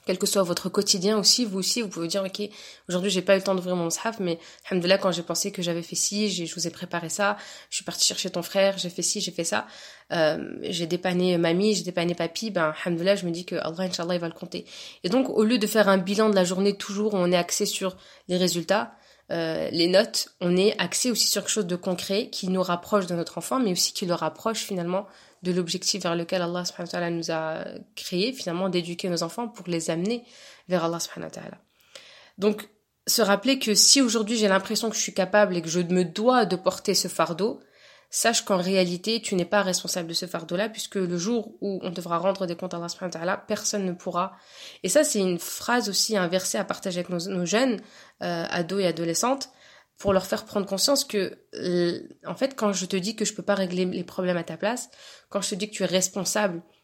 quel 0.05 0.17
que 0.17 0.25
soit 0.25 0.43
votre 0.43 0.69
quotidien 0.69 1.17
aussi, 1.17 1.45
vous 1.45 1.59
aussi, 1.59 1.81
vous 1.81 1.87
pouvez 1.87 2.07
dire, 2.07 2.23
ok, 2.23 2.49
aujourd'hui 2.89 3.11
j'ai 3.11 3.21
pas 3.21 3.33
eu 3.33 3.37
le 3.37 3.43
temps 3.43 3.55
d'ouvrir 3.55 3.75
mon 3.75 3.89
shaf, 3.89 4.19
mais 4.19 4.39
alhamdoulilah, 4.69 4.97
quand 4.97 5.11
j'ai 5.11 5.21
pensé 5.21 5.51
que 5.51 5.61
j'avais 5.61 5.81
fait 5.81 5.95
ci, 5.95 6.29
je 6.31 6.53
vous 6.55 6.67
ai 6.67 6.71
préparé 6.71 7.09
ça, 7.09 7.37
je 7.69 7.75
suis 7.75 7.85
partie 7.85 8.05
chercher 8.05 8.29
ton 8.29 8.41
frère, 8.41 8.77
j'ai 8.77 8.89
fait 8.89 9.01
ci, 9.03 9.21
j'ai 9.21 9.31
fait 9.31 9.43
ça, 9.43 9.67
euh, 10.11 10.53
j'ai 10.63 10.87
dépanné 10.87 11.37
mamie, 11.37 11.75
j'ai 11.75 11.83
dépanné 11.83 12.15
papy, 12.15 12.51
ben 12.51 12.73
alhamdoulilah, 12.83 13.15
je 13.15 13.25
me 13.25 13.31
dis 13.31 13.45
que 13.45 13.55
Allah, 13.55 13.83
Inch'Allah, 13.83 14.15
il 14.15 14.21
va 14.21 14.27
le 14.27 14.33
compter. 14.33 14.65
Et 15.03 15.09
donc, 15.09 15.29
au 15.29 15.43
lieu 15.43 15.57
de 15.57 15.67
faire 15.67 15.87
un 15.87 15.97
bilan 15.97 16.29
de 16.29 16.35
la 16.35 16.43
journée 16.43 16.75
toujours 16.75 17.13
on 17.13 17.31
est 17.31 17.37
axé 17.37 17.65
sur 17.65 17.95
les 18.27 18.37
résultats, 18.37 18.93
euh, 19.31 19.69
les 19.71 19.87
notes, 19.87 20.29
on 20.41 20.57
est 20.57 20.79
axé 20.79 21.09
aussi 21.09 21.27
sur 21.27 21.41
quelque 21.41 21.51
chose 21.51 21.67
de 21.67 21.75
concret 21.75 22.29
qui 22.29 22.49
nous 22.49 22.61
rapproche 22.61 23.07
de 23.07 23.15
notre 23.15 23.37
enfant, 23.37 23.59
mais 23.59 23.71
aussi 23.71 23.93
qui 23.93 24.05
le 24.05 24.13
rapproche 24.13 24.59
finalement 24.59 25.07
de 25.43 25.51
l'objectif 25.51 26.03
vers 26.03 26.15
lequel 26.15 26.41
Allah 26.41 26.65
subhanahu 26.65 26.87
wa 26.87 26.91
ta'ala 26.91 27.09
nous 27.09 27.31
a 27.31 27.63
créé, 27.95 28.33
finalement, 28.33 28.69
d'éduquer 28.69 29.09
nos 29.09 29.23
enfants 29.23 29.47
pour 29.47 29.67
les 29.67 29.89
amener 29.89 30.23
vers 30.67 30.83
Allah 30.83 30.99
subhanahu 30.99 31.29
wa 31.29 31.41
ta'ala. 31.41 31.57
Donc, 32.37 32.69
se 33.07 33.21
rappeler 33.21 33.57
que 33.57 33.73
si 33.73 34.01
aujourd'hui 34.01 34.37
j'ai 34.37 34.47
l'impression 34.47 34.89
que 34.89 34.95
je 34.95 35.01
suis 35.01 35.13
capable 35.13 35.55
et 35.55 35.61
que 35.61 35.69
je 35.69 35.79
me 35.79 36.03
dois 36.03 36.45
de 36.45 36.55
porter 36.55 36.93
ce 36.93 37.07
fardeau, 37.07 37.59
sache 38.11 38.43
qu'en 38.43 38.57
réalité, 38.57 39.21
tu 39.21 39.35
n'es 39.35 39.45
pas 39.45 39.63
responsable 39.63 40.09
de 40.09 40.13
ce 40.13 40.25
fardeau-là, 40.27 40.69
puisque 40.69 40.95
le 40.95 41.17
jour 41.17 41.55
où 41.61 41.79
on 41.81 41.89
devra 41.89 42.17
rendre 42.17 42.45
des 42.45 42.55
comptes 42.55 42.73
à 42.73 42.85
Allah 43.15 43.37
personne 43.47 43.85
ne 43.85 43.93
pourra. 43.93 44.33
Et 44.83 44.89
ça, 44.89 45.03
c'est 45.03 45.19
une 45.19 45.39
phrase 45.39 45.89
aussi, 45.89 46.17
un 46.17 46.27
verset 46.27 46.57
à 46.57 46.65
partager 46.65 46.99
avec 46.99 47.09
nos, 47.09 47.45
jeunes, 47.45 47.81
euh, 48.21 48.45
ados 48.49 48.81
et 48.81 48.87
adolescentes, 48.87 49.49
pour 49.97 50.13
leur 50.13 50.25
faire 50.25 50.45
prendre 50.45 50.65
conscience 50.65 51.05
que, 51.05 51.37
en 52.25 52.35
fait, 52.35 52.55
quand 52.55 52.73
je 52.73 52.85
te 52.85 52.97
dis 52.97 53.15
que 53.15 53.23
je 53.23 53.33
peux 53.33 53.43
pas 53.43 53.55
régler 53.55 53.85
les 53.85 54.03
problèmes 54.03 54.37
à 54.37 54.43
ta 54.43 54.57
place, 54.57 54.89
quand 55.29 55.41
je 55.41 55.51
te 55.51 55.55
dis 55.55 55.69
que 55.69 55.75
tu 55.75 55.83
es 55.83 55.87
responsable 55.87 56.57
euh, 56.57 56.80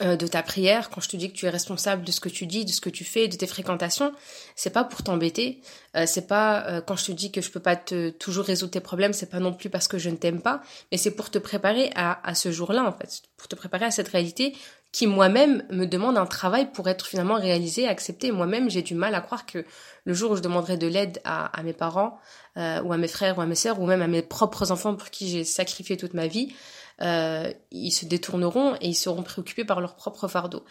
de 0.00 0.26
ta 0.26 0.42
prière, 0.42 0.90
quand 0.90 1.00
je 1.00 1.08
te 1.08 1.16
dis 1.16 1.30
que 1.30 1.36
tu 1.36 1.46
es 1.46 1.50
responsable 1.50 2.04
de 2.04 2.12
ce 2.12 2.20
que 2.20 2.28
tu 2.28 2.46
dis, 2.46 2.64
de 2.64 2.70
ce 2.70 2.80
que 2.80 2.90
tu 2.90 3.04
fais, 3.04 3.28
de 3.28 3.36
tes 3.36 3.46
fréquentations, 3.46 4.12
c'est 4.56 4.70
pas 4.70 4.84
pour 4.84 5.02
t'embêter, 5.02 5.60
euh, 5.96 6.04
c'est 6.06 6.26
pas 6.26 6.66
euh, 6.66 6.80
quand 6.80 6.96
je 6.96 7.06
te 7.06 7.12
dis 7.12 7.32
que 7.32 7.40
je 7.40 7.50
peux 7.50 7.60
pas 7.60 7.76
te 7.76 8.10
toujours 8.10 8.44
résoudre 8.44 8.72
tes 8.72 8.80
problèmes, 8.80 9.12
c'est 9.12 9.30
pas 9.30 9.40
non 9.40 9.52
plus 9.52 9.70
parce 9.70 9.88
que 9.88 9.98
je 9.98 10.10
ne 10.10 10.16
t'aime 10.16 10.40
pas, 10.40 10.62
mais 10.90 10.98
c'est 10.98 11.10
pour 11.10 11.30
te 11.30 11.38
préparer 11.38 11.90
à, 11.94 12.26
à 12.28 12.34
ce 12.34 12.52
jour-là 12.52 12.84
en 12.84 12.92
fait, 12.92 13.22
pour 13.36 13.48
te 13.48 13.56
préparer 13.56 13.86
à 13.86 13.90
cette 13.90 14.08
réalité 14.08 14.54
qui 14.92 15.06
moi-même 15.06 15.62
me 15.70 15.84
demande 15.84 16.18
un 16.18 16.26
travail 16.26 16.72
pour 16.72 16.88
être 16.88 17.06
finalement 17.06 17.36
réalisé, 17.36 17.86
accepté. 17.86 18.32
Moi-même, 18.32 18.68
j'ai 18.68 18.82
du 18.82 18.96
mal 18.96 19.14
à 19.14 19.20
croire 19.20 19.46
que 19.46 19.64
le 20.04 20.14
jour 20.14 20.32
où 20.32 20.36
je 20.36 20.42
demanderai 20.42 20.76
de 20.76 20.88
l'aide 20.88 21.20
à, 21.22 21.46
à, 21.56 21.62
mes 21.62 21.72
parents, 21.72 22.18
ou 22.56 22.92
à 22.92 22.96
mes 22.96 23.06
frères, 23.06 23.38
ou 23.38 23.40
à 23.40 23.46
mes 23.46 23.54
sœurs, 23.54 23.80
ou 23.80 23.86
même 23.86 24.02
à 24.02 24.08
mes 24.08 24.22
propres 24.22 24.72
enfants 24.72 24.96
pour 24.96 25.10
qui 25.10 25.28
j'ai 25.28 25.44
sacrifié 25.44 25.96
toute 25.96 26.12
ma 26.12 26.26
vie, 26.26 26.52
euh, 27.02 27.52
ils 27.70 27.92
se 27.92 28.04
détourneront 28.04 28.74
et 28.80 28.88
ils 28.88 28.94
seront 28.94 29.22
préoccupés 29.22 29.64
par 29.64 29.80
leur 29.80 29.96
propre 29.96 30.28
fardeau. 30.28 30.64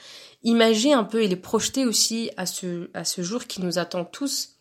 Imaginez 0.43 0.93
un 0.93 1.03
peu 1.03 1.23
et 1.23 1.27
les 1.27 1.35
projeter 1.35 1.85
aussi 1.85 2.29
à 2.37 2.45
ce, 2.45 2.89
à 2.93 3.03
ce 3.03 3.21
jour 3.21 3.45
qui 3.45 3.61
nous 3.61 3.79
attend 3.79 4.05
tous. 4.05 4.57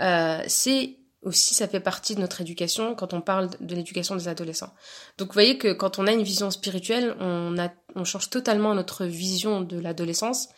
Euh, 0.00 0.42
c'est 0.46 0.98
aussi, 1.22 1.54
ça 1.54 1.68
fait 1.68 1.80
partie 1.80 2.14
de 2.14 2.20
notre 2.20 2.40
éducation 2.40 2.94
quand 2.94 3.12
on 3.12 3.20
parle 3.20 3.50
de 3.60 3.74
l'éducation 3.74 4.16
des 4.16 4.28
adolescents. 4.28 4.72
Donc 5.18 5.28
vous 5.28 5.34
voyez 5.34 5.58
que 5.58 5.72
quand 5.72 5.98
on 5.98 6.06
a 6.06 6.12
une 6.12 6.22
vision 6.22 6.50
spirituelle, 6.50 7.14
on, 7.20 7.58
a, 7.58 7.70
on 7.94 8.04
change 8.04 8.30
totalement 8.30 8.74
notre 8.74 9.04
vision 9.04 9.60
de 9.60 9.78
l'adolescence. 9.78 10.48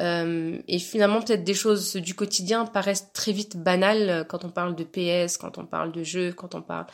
Euh, 0.00 0.58
et 0.68 0.78
finalement, 0.78 1.20
peut-être 1.20 1.44
des 1.44 1.54
choses 1.54 1.96
du 1.96 2.14
quotidien 2.14 2.64
paraissent 2.64 3.12
très 3.12 3.32
vite 3.32 3.56
banales 3.56 4.26
quand 4.28 4.44
on 4.44 4.50
parle 4.50 4.74
de 4.74 4.84
PS, 4.84 5.36
quand 5.36 5.58
on 5.58 5.66
parle 5.66 5.92
de 5.92 6.02
jeux, 6.02 6.32
quand 6.32 6.54
on 6.54 6.62
parle 6.62 6.86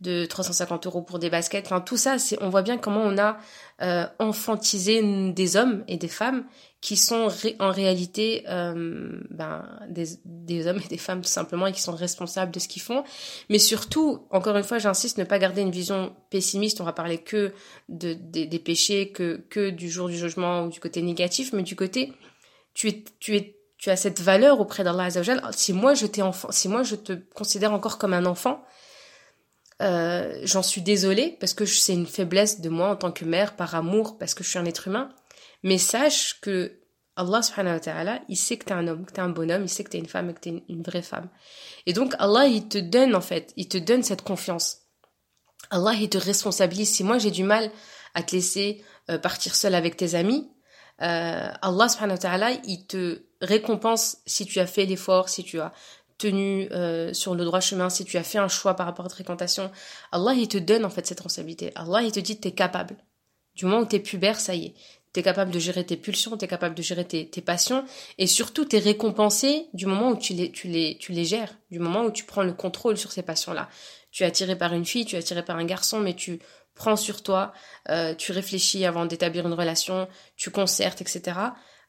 de 0.00 0.24
350 0.24 0.86
euros 0.86 1.02
pour 1.02 1.18
des 1.18 1.30
baskets. 1.30 1.66
Enfin, 1.66 1.80
tout 1.80 1.96
ça, 1.96 2.18
c'est, 2.18 2.42
on 2.42 2.48
voit 2.48 2.62
bien 2.62 2.78
comment 2.78 3.02
on 3.02 3.18
a 3.18 3.36
euh, 3.82 4.06
enfantisé 4.18 5.32
des 5.32 5.56
hommes 5.56 5.84
et 5.88 5.96
des 5.96 6.08
femmes 6.08 6.44
qui 6.80 6.96
sont 6.96 7.28
en 7.58 7.70
réalité 7.70 8.44
euh, 8.48 9.20
ben, 9.30 9.64
des, 9.88 10.06
des, 10.24 10.66
hommes 10.66 10.80
et 10.82 10.88
des 10.88 10.96
femmes 10.96 11.20
tout 11.20 11.28
simplement 11.28 11.66
et 11.66 11.72
qui 11.72 11.82
sont 11.82 11.94
responsables 11.94 12.52
de 12.52 12.58
ce 12.58 12.68
qu'ils 12.68 12.80
font. 12.80 13.04
Mais 13.50 13.58
surtout, 13.58 14.26
encore 14.30 14.56
une 14.56 14.64
fois, 14.64 14.78
j'insiste, 14.78 15.18
ne 15.18 15.24
pas 15.24 15.38
garder 15.38 15.60
une 15.60 15.70
vision 15.70 16.16
pessimiste. 16.30 16.80
On 16.80 16.84
va 16.84 16.94
parler 16.94 17.18
que 17.18 17.52
de, 17.90 18.14
des 18.14 18.58
péchés, 18.58 19.10
que, 19.10 19.44
que 19.50 19.68
du 19.68 19.90
jour 19.90 20.08
du 20.08 20.16
jugement 20.16 20.64
ou 20.64 20.70
du 20.70 20.80
côté 20.80 21.02
négatif, 21.02 21.52
mais 21.52 21.62
du 21.62 21.76
côté, 21.76 22.14
tu 22.72 22.88
es, 22.88 23.04
tu 23.18 23.36
es 23.36 23.56
tu 23.80 23.88
as 23.88 23.96
cette 23.96 24.20
valeur 24.20 24.60
auprès 24.60 24.84
d'Allah 24.84 25.04
Azzawajal. 25.04 25.40
Si 25.52 25.72
moi 25.72 25.94
je 25.94 26.04
enfant, 26.20 26.52
si 26.52 26.68
moi 26.68 26.82
je 26.82 26.96
te 26.96 27.14
considère 27.34 27.72
encore 27.72 27.96
comme 27.96 28.12
un 28.12 28.26
enfant, 28.26 28.62
euh, 29.80 30.38
j'en 30.44 30.62
suis 30.62 30.82
désolée 30.82 31.38
parce 31.40 31.54
que 31.54 31.64
c'est 31.64 31.94
une 31.94 32.06
faiblesse 32.06 32.60
de 32.60 32.68
moi 32.68 32.90
en 32.90 32.96
tant 32.96 33.10
que 33.10 33.24
mère 33.24 33.56
par 33.56 33.74
amour 33.74 34.18
parce 34.18 34.34
que 34.34 34.44
je 34.44 34.50
suis 34.50 34.58
un 34.58 34.66
être 34.66 34.88
humain. 34.88 35.08
Mais 35.62 35.78
sache 35.78 36.40
que 36.40 36.80
Allah 37.16 37.42
subhanahu 37.42 37.74
wa 37.74 37.80
ta'ala, 37.80 38.20
il 38.28 38.36
sait 38.36 38.56
que 38.56 38.64
t'es 38.64 38.72
un 38.72 38.86
homme, 38.88 39.04
que 39.04 39.12
t'es 39.12 39.20
un 39.20 39.28
bonhomme, 39.28 39.64
il 39.64 39.68
sait 39.68 39.84
que 39.84 39.90
t'es 39.90 39.98
une 39.98 40.08
femme 40.08 40.30
et 40.30 40.34
que 40.34 40.40
t'es 40.40 40.62
une, 40.68 40.82
vraie 40.82 41.02
femme. 41.02 41.28
Et 41.86 41.92
donc 41.92 42.14
Allah, 42.18 42.46
il 42.46 42.68
te 42.68 42.78
donne 42.78 43.14
en 43.14 43.20
fait, 43.20 43.52
il 43.56 43.68
te 43.68 43.78
donne 43.78 44.02
cette 44.02 44.22
confiance. 44.22 44.78
Allah, 45.70 45.92
il 45.94 46.08
te 46.08 46.18
responsabilise. 46.18 46.90
Si 46.90 47.04
moi 47.04 47.18
j'ai 47.18 47.30
du 47.30 47.44
mal 47.44 47.70
à 48.14 48.22
te 48.22 48.34
laisser 48.34 48.82
euh, 49.10 49.18
partir 49.18 49.54
seul 49.54 49.74
avec 49.74 49.96
tes 49.96 50.14
amis, 50.14 50.50
euh, 51.02 51.50
Allah 51.60 51.88
subhanahu 51.88 52.16
wa 52.16 52.18
ta'ala, 52.18 52.50
il 52.64 52.86
te 52.86 53.22
récompense 53.42 54.18
si 54.26 54.46
tu 54.46 54.58
as 54.58 54.66
fait 54.66 54.86
l'effort, 54.86 55.28
si 55.28 55.44
tu 55.44 55.60
as 55.60 55.72
tenu 56.16 56.68
euh, 56.72 57.12
sur 57.12 57.34
le 57.34 57.44
droit 57.44 57.60
chemin, 57.60 57.90
si 57.90 58.04
tu 58.04 58.18
as 58.18 58.22
fait 58.22 58.38
un 58.38 58.48
choix 58.48 58.74
par 58.74 58.86
rapport 58.86 59.06
à 59.06 59.08
ta 59.08 59.14
fréquentation, 59.14 59.70
Allah 60.12 60.34
il 60.34 60.48
te 60.48 60.58
donne 60.58 60.84
en 60.84 60.90
fait 60.90 61.06
cette 61.06 61.20
responsabilité. 61.20 61.72
Allah 61.74 62.02
il 62.02 62.12
te 62.12 62.20
dit 62.20 62.38
es 62.42 62.52
capable. 62.52 62.96
Du 63.54 63.64
moment 63.64 63.80
où 63.80 63.86
t'es 63.86 64.00
pubère, 64.00 64.38
ça 64.38 64.54
y 64.54 64.66
est. 64.66 64.74
T'es 65.12 65.22
capable 65.22 65.50
de 65.50 65.58
gérer 65.58 65.84
tes 65.84 65.96
pulsions, 65.96 66.36
t'es 66.36 66.46
capable 66.46 66.74
de 66.74 66.82
gérer 66.82 67.04
tes, 67.04 67.42
passions, 67.42 67.84
et 68.18 68.26
surtout 68.26 68.64
t'es 68.64 68.78
récompensé 68.78 69.66
du 69.72 69.86
moment 69.86 70.10
où 70.10 70.16
tu 70.16 70.34
les, 70.34 70.52
tu, 70.52 70.68
les, 70.68 70.96
tu 70.98 71.12
les 71.12 71.24
gères, 71.24 71.56
du 71.70 71.80
moment 71.80 72.04
où 72.04 72.12
tu 72.12 72.24
prends 72.24 72.44
le 72.44 72.52
contrôle 72.52 72.96
sur 72.96 73.10
ces 73.10 73.22
passions-là. 73.22 73.68
Tu 74.12 74.22
es 74.22 74.26
attiré 74.26 74.56
par 74.56 74.72
une 74.72 74.84
fille, 74.84 75.04
tu 75.04 75.16
es 75.16 75.18
attiré 75.18 75.44
par 75.44 75.56
un 75.56 75.64
garçon, 75.64 75.98
mais 75.98 76.14
tu 76.14 76.38
prends 76.74 76.96
sur 76.96 77.22
toi, 77.22 77.52
euh, 77.88 78.14
tu 78.14 78.32
réfléchis 78.32 78.84
avant 78.84 79.04
d'établir 79.04 79.46
une 79.46 79.52
relation, 79.52 80.08
tu 80.36 80.50
concertes, 80.50 81.00
etc. 81.00 81.38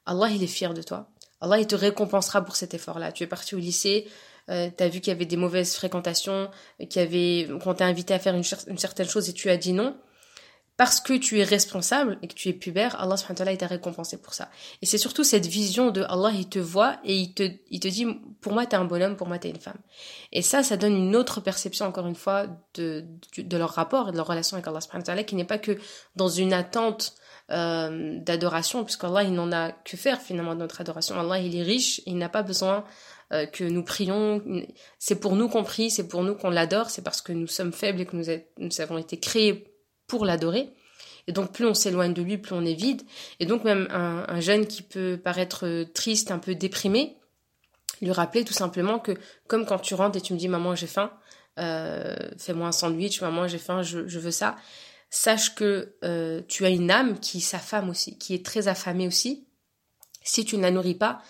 Allah 0.05 0.29
il 0.29 0.43
est 0.43 0.47
fier 0.47 0.73
de 0.73 0.81
toi. 0.81 1.09
Allah 1.39 1.59
il 1.59 1.67
te 1.67 1.75
récompensera 1.75 2.43
pour 2.43 2.55
cet 2.55 2.73
effort-là. 2.73 3.11
Tu 3.11 3.23
es 3.23 3.27
parti 3.27 3.55
au 3.55 3.59
lycée, 3.59 4.07
euh, 4.49 4.69
tu 4.75 4.83
as 4.83 4.89
vu 4.89 4.99
qu'il 4.99 5.11
y 5.11 5.15
avait 5.15 5.25
des 5.25 5.37
mauvaises 5.37 5.75
fréquentations, 5.75 6.49
qu'il 6.89 7.01
y 7.01 7.05
avait, 7.05 7.59
qu'on 7.59 7.73
t'a 7.73 7.85
invité 7.85 8.13
à 8.13 8.19
faire 8.19 8.35
une, 8.35 8.43
certaine 8.43 9.07
chose 9.07 9.29
et 9.29 9.33
tu 9.33 9.49
as 9.49 9.57
dit 9.57 9.73
non. 9.73 9.95
Parce 10.81 10.99
que 10.99 11.13
tu 11.13 11.39
es 11.39 11.43
responsable 11.43 12.17
et 12.23 12.27
que 12.27 12.33
tu 12.33 12.49
es 12.49 12.53
pubère, 12.53 12.99
Allah 12.99 13.15
subhanahu 13.15 13.55
wa 13.61 13.67
récompensé 13.67 14.19
pour 14.19 14.33
ça. 14.33 14.49
Et 14.81 14.87
c'est 14.87 14.97
surtout 14.97 15.23
cette 15.23 15.45
vision 15.45 15.91
de 15.91 16.01
Allah, 16.01 16.31
il 16.33 16.49
te 16.49 16.57
voit 16.57 16.97
et 17.03 17.15
il 17.15 17.35
te, 17.35 17.43
il 17.69 17.79
te 17.79 17.87
dit, 17.87 18.07
pour 18.41 18.53
moi 18.53 18.65
t'es 18.65 18.77
un 18.77 18.85
bonhomme, 18.85 19.15
pour 19.15 19.27
moi 19.27 19.37
t'es 19.37 19.51
une 19.51 19.59
femme. 19.59 19.77
Et 20.31 20.41
ça, 20.41 20.63
ça 20.63 20.77
donne 20.77 20.95
une 20.95 21.15
autre 21.15 21.39
perception, 21.39 21.85
encore 21.85 22.07
une 22.07 22.15
fois, 22.15 22.47
de, 22.73 23.05
de, 23.37 23.57
leur 23.57 23.69
rapport 23.69 24.09
et 24.09 24.11
de 24.11 24.17
leur 24.17 24.25
relation 24.25 24.57
avec 24.57 24.67
Allah 24.67 24.81
subhanahu 24.81 25.07
wa 25.07 25.23
qui 25.23 25.35
n'est 25.35 25.45
pas 25.45 25.59
que 25.59 25.77
dans 26.15 26.29
une 26.29 26.51
attente 26.51 27.13
euh, 27.51 28.17
d'adoration, 28.17 28.83
puisqu'Allah, 28.83 29.21
il 29.21 29.35
n'en 29.35 29.51
a 29.51 29.71
que 29.71 29.97
faire 29.97 30.19
finalement 30.19 30.55
de 30.55 30.61
notre 30.61 30.81
adoration. 30.81 31.13
Allah, 31.19 31.37
il 31.37 31.55
est 31.55 31.61
riche, 31.61 32.01
il 32.07 32.17
n'a 32.17 32.27
pas 32.27 32.41
besoin 32.41 32.85
euh, 33.33 33.45
que 33.45 33.63
nous 33.63 33.83
prions. 33.83 34.41
C'est 34.97 35.19
pour 35.19 35.35
nous 35.35 35.47
qu'on 35.47 35.63
prie, 35.63 35.91
c'est 35.91 36.07
pour 36.07 36.23
nous 36.23 36.33
qu'on 36.33 36.49
l'adore, 36.49 36.89
c'est 36.89 37.03
parce 37.03 37.21
que 37.21 37.33
nous 37.33 37.45
sommes 37.45 37.71
faibles 37.71 38.01
et 38.01 38.05
que 38.07 38.15
nous 38.57 38.81
avons 38.81 38.97
été 38.97 39.19
créés 39.19 39.70
pour 40.11 40.25
l'adorer. 40.25 40.73
Et 41.27 41.31
donc 41.31 41.53
plus 41.53 41.65
on 41.65 41.73
s'éloigne 41.73 42.13
de 42.13 42.21
lui, 42.21 42.37
plus 42.37 42.53
on 42.53 42.65
est 42.65 42.73
vide. 42.73 43.01
Et 43.39 43.45
donc 43.45 43.63
même 43.63 43.87
un, 43.91 44.25
un, 44.27 44.41
jeune 44.41 44.67
qui 44.67 44.81
peut 44.81 45.17
paraître 45.23 45.85
triste, 45.93 46.31
un 46.31 46.37
peu 46.37 46.53
déprimé, 46.53 47.15
lui 48.01 48.11
rappeler 48.11 48.43
tout 48.43 48.53
simplement 48.53 48.99
que 48.99 49.13
comme 49.47 49.65
quand 49.65 49.79
tu 49.79 49.93
rentres 49.93 50.17
et 50.17 50.21
tu 50.21 50.33
me 50.33 50.37
dis 50.37 50.49
maman 50.49 50.75
j'ai 50.75 50.87
faim, 50.87 51.13
euh, 51.59 52.13
fais-moi 52.37 52.67
un 52.67 52.71
sandwich, 52.73 53.21
maman 53.21 53.47
j'ai 53.47 53.57
faim, 53.57 53.83
je, 53.83 54.19
veux 54.19 54.31
ça 54.31 54.57
sache 55.09 55.55
que 55.55 55.95
euh, 56.03 56.41
tu 56.49 56.65
as 56.65 56.69
une 56.69 56.91
âme 56.91 57.17
qui 57.19 57.39
s'affame 57.39 57.89
aussi, 57.89 58.17
qui 58.17 58.33
est 58.33 58.45
très 58.45 58.67
affamée 58.67 59.07
aussi. 59.07 59.47
Si 60.23 60.43
tu 60.43 60.57
ne 60.57 60.61
la 60.61 60.71
nourris 60.71 60.95
pas, 60.95 61.21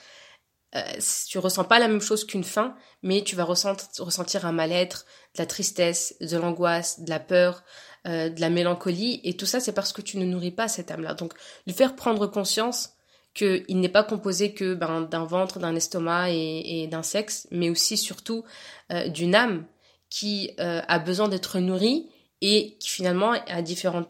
euh, 0.75 0.81
tu 1.27 1.37
ressens 1.37 1.65
pas 1.65 1.77
la 1.77 1.87
même 1.87 2.01
chose 2.01 2.25
qu'une 2.25 2.43
faim, 2.43 2.75
mais 3.03 3.23
tu 3.23 3.35
vas 3.35 3.43
ressentir, 3.43 4.45
un 4.45 4.51
mal-être, 4.51 5.05
de 5.35 5.41
la 5.41 5.45
tristesse, 5.45 6.15
de 6.21 6.37
l'angoisse, 6.37 7.01
de 7.01 7.09
la 7.09 7.19
peur, 7.19 7.63
euh, 8.07 8.29
de 8.29 8.41
la 8.41 8.49
mélancolie, 8.49 9.21
et 9.23 9.35
tout 9.35 9.45
ça 9.45 9.59
c'est 9.59 9.73
parce 9.73 9.93
que 9.93 10.01
tu 10.01 10.17
ne 10.17 10.25
nourris 10.25 10.51
pas 10.51 10.67
cette 10.67 10.89
âme-là. 10.91 11.13
Donc 11.13 11.33
lui 11.67 11.73
faire 11.73 11.95
prendre 11.95 12.27
conscience 12.27 12.93
qu'il 13.33 13.79
n'est 13.79 13.89
pas 13.89 14.03
composé 14.03 14.53
que 14.53 14.73
ben, 14.73 15.01
d'un 15.01 15.23
ventre, 15.23 15.59
d'un 15.59 15.75
estomac 15.75 16.31
et, 16.31 16.87
d'un 16.87 17.03
sexe, 17.03 17.47
mais 17.51 17.69
aussi 17.69 17.97
surtout 17.97 18.43
euh, 18.91 19.07
d'une 19.07 19.35
âme 19.35 19.65
qui 20.09 20.51
euh, 20.59 20.81
a 20.87 20.99
besoin 20.99 21.29
d'être 21.29 21.59
nourrie 21.59 22.09
et 22.41 22.75
qui 22.79 22.89
finalement 22.89 23.33
a 23.47 23.61
différents 23.61 24.05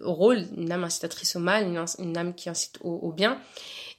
rôles, 0.00 0.44
une 0.56 0.72
âme 0.72 0.84
incitatrice 0.84 1.36
au 1.36 1.38
mal, 1.38 1.64
une, 1.98 2.16
âme 2.16 2.34
qui 2.34 2.50
incite 2.50 2.78
au 2.82 3.12
bien. 3.12 3.40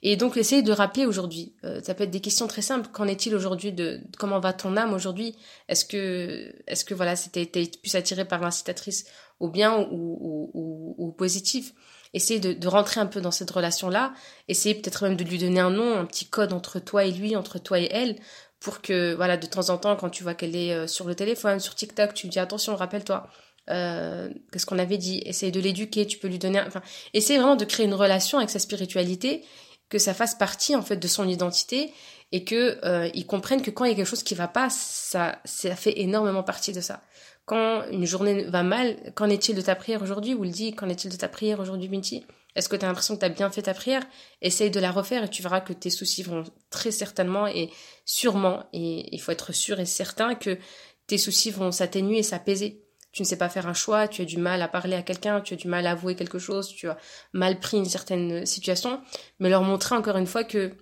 Et 0.02 0.16
donc, 0.16 0.36
essayer 0.36 0.62
de 0.62 0.72
rappeler 0.72 1.04
aujourd'hui. 1.04 1.54
Euh, 1.64 1.80
ça 1.82 1.94
peut 1.94 2.04
être 2.04 2.10
des 2.10 2.20
questions 2.20 2.46
très 2.46 2.62
simples. 2.62 2.88
Qu'en 2.90 3.06
est-il 3.06 3.34
aujourd'hui 3.34 3.72
de, 3.72 4.00
comment 4.18 4.40
va 4.40 4.52
ton 4.52 4.76
âme 4.76 4.94
aujourd'hui? 4.94 5.36
Est-ce 5.68 5.84
que, 5.84 6.54
est-ce 6.66 6.84
que 6.84 6.94
voilà, 6.94 7.16
c'était 7.16 7.46
plus 7.46 7.94
attiré 7.94 8.24
par 8.24 8.40
l'incitatrice 8.40 9.04
au 9.40 9.48
bien 9.48 9.78
ou, 9.90 10.50
ou, 10.54 10.94
ou, 10.98 11.12
positif 11.12 11.72
Essayer 12.12 12.40
de, 12.40 12.52
de, 12.52 12.68
rentrer 12.68 13.00
un 13.00 13.06
peu 13.06 13.20
dans 13.20 13.30
cette 13.30 13.50
relation-là. 13.50 14.12
Essayer 14.48 14.74
peut-être 14.74 15.04
même 15.04 15.16
de 15.16 15.22
lui 15.22 15.38
donner 15.38 15.60
un 15.60 15.70
nom, 15.70 15.96
un 15.96 16.04
petit 16.04 16.26
code 16.26 16.52
entre 16.52 16.80
toi 16.80 17.04
et 17.04 17.12
lui, 17.12 17.36
entre 17.36 17.60
toi 17.60 17.78
et 17.78 17.88
elle, 17.90 18.16
pour 18.58 18.82
que 18.82 19.14
voilà, 19.14 19.36
de 19.36 19.46
temps 19.46 19.70
en 19.70 19.78
temps, 19.78 19.96
quand 19.96 20.10
tu 20.10 20.22
vois 20.22 20.34
qu'elle 20.34 20.56
est 20.56 20.74
euh, 20.74 20.86
sur 20.86 21.06
le 21.06 21.14
téléphone, 21.14 21.60
sur 21.60 21.74
TikTok, 21.74 22.14
tu 22.14 22.26
lui 22.26 22.30
dis 22.30 22.38
attention, 22.38 22.76
rappelle-toi. 22.76 23.28
Euh, 23.70 24.28
qu'est-ce 24.52 24.66
qu'on 24.66 24.78
avait 24.78 24.98
dit? 24.98 25.22
Essaye 25.24 25.52
de 25.52 25.60
l'éduquer, 25.60 26.06
tu 26.06 26.18
peux 26.18 26.28
lui 26.28 26.38
donner, 26.38 26.60
enfin, 26.66 26.82
essayer 27.14 27.38
vraiment 27.38 27.56
de 27.56 27.64
créer 27.64 27.86
une 27.86 27.94
relation 27.94 28.38
avec 28.38 28.50
sa 28.50 28.58
spiritualité 28.58 29.44
que 29.88 29.98
ça 29.98 30.14
fasse 30.14 30.34
partie 30.34 30.76
en 30.76 30.82
fait 30.82 30.96
de 30.96 31.08
son 31.08 31.28
identité 31.28 31.92
et 32.32 32.44
que 32.44 32.78
euh, 32.84 33.10
ils 33.14 33.26
comprennent 33.26 33.62
que 33.62 33.70
quand 33.70 33.84
il 33.84 33.90
y 33.90 33.92
a 33.92 33.96
quelque 33.96 34.06
chose 34.06 34.22
qui 34.22 34.34
va 34.34 34.48
pas, 34.48 34.70
ça 34.70 35.38
ça 35.44 35.74
fait 35.74 36.00
énormément 36.00 36.42
partie 36.42 36.72
de 36.72 36.80
ça. 36.80 37.02
Quand 37.46 37.84
une 37.90 38.06
journée 38.06 38.44
va 38.44 38.62
mal, 38.62 39.12
qu'en 39.14 39.28
est-il 39.28 39.56
de 39.56 39.62
ta 39.62 39.74
prière 39.74 40.02
aujourd'hui? 40.02 40.34
Ou 40.34 40.44
le 40.44 40.50
dit, 40.50 40.74
qu'en 40.74 40.88
est-il 40.88 41.10
de 41.10 41.16
ta 41.16 41.28
prière 41.28 41.60
aujourd'hui, 41.60 41.88
Binti? 41.88 42.24
Est-ce 42.54 42.68
que 42.68 42.76
tu 42.76 42.84
as 42.84 42.88
l'impression 42.88 43.14
que 43.14 43.20
tu 43.20 43.26
as 43.26 43.30
bien 43.30 43.50
fait 43.50 43.62
ta 43.62 43.74
prière? 43.74 44.02
Essaye 44.42 44.70
de 44.70 44.80
la 44.80 44.90
refaire 44.90 45.24
et 45.24 45.28
tu 45.28 45.42
verras 45.42 45.60
que 45.60 45.72
tes 45.72 45.90
soucis 45.90 46.22
vont 46.22 46.44
très 46.70 46.90
certainement 46.90 47.46
et 47.46 47.70
sûrement, 48.04 48.64
et 48.72 49.14
il 49.14 49.20
faut 49.20 49.32
être 49.32 49.52
sûr 49.52 49.78
et 49.80 49.86
certain 49.86 50.34
que 50.34 50.58
tes 51.06 51.18
soucis 51.18 51.50
vont 51.50 51.72
s'atténuer 51.72 52.18
et 52.18 52.22
s'apaiser. 52.22 52.84
Tu 53.12 53.22
ne 53.22 53.26
sais 53.26 53.36
pas 53.36 53.48
faire 53.48 53.66
un 53.66 53.74
choix, 53.74 54.06
tu 54.06 54.22
as 54.22 54.24
du 54.24 54.36
mal 54.36 54.62
à 54.62 54.68
parler 54.68 54.94
à 54.94 55.02
quelqu'un, 55.02 55.40
tu 55.40 55.54
as 55.54 55.56
du 55.56 55.66
mal 55.66 55.86
à 55.86 55.92
avouer 55.92 56.14
quelque 56.14 56.38
chose, 56.38 56.68
tu 56.68 56.88
as 56.88 56.96
mal 57.32 57.58
pris 57.58 57.76
une 57.76 57.84
certaine 57.84 58.46
situation, 58.46 59.00
mais 59.40 59.48
leur 59.48 59.62
montrer 59.62 59.96
encore 59.96 60.16
une 60.16 60.28
fois 60.28 60.44
que 60.44 60.72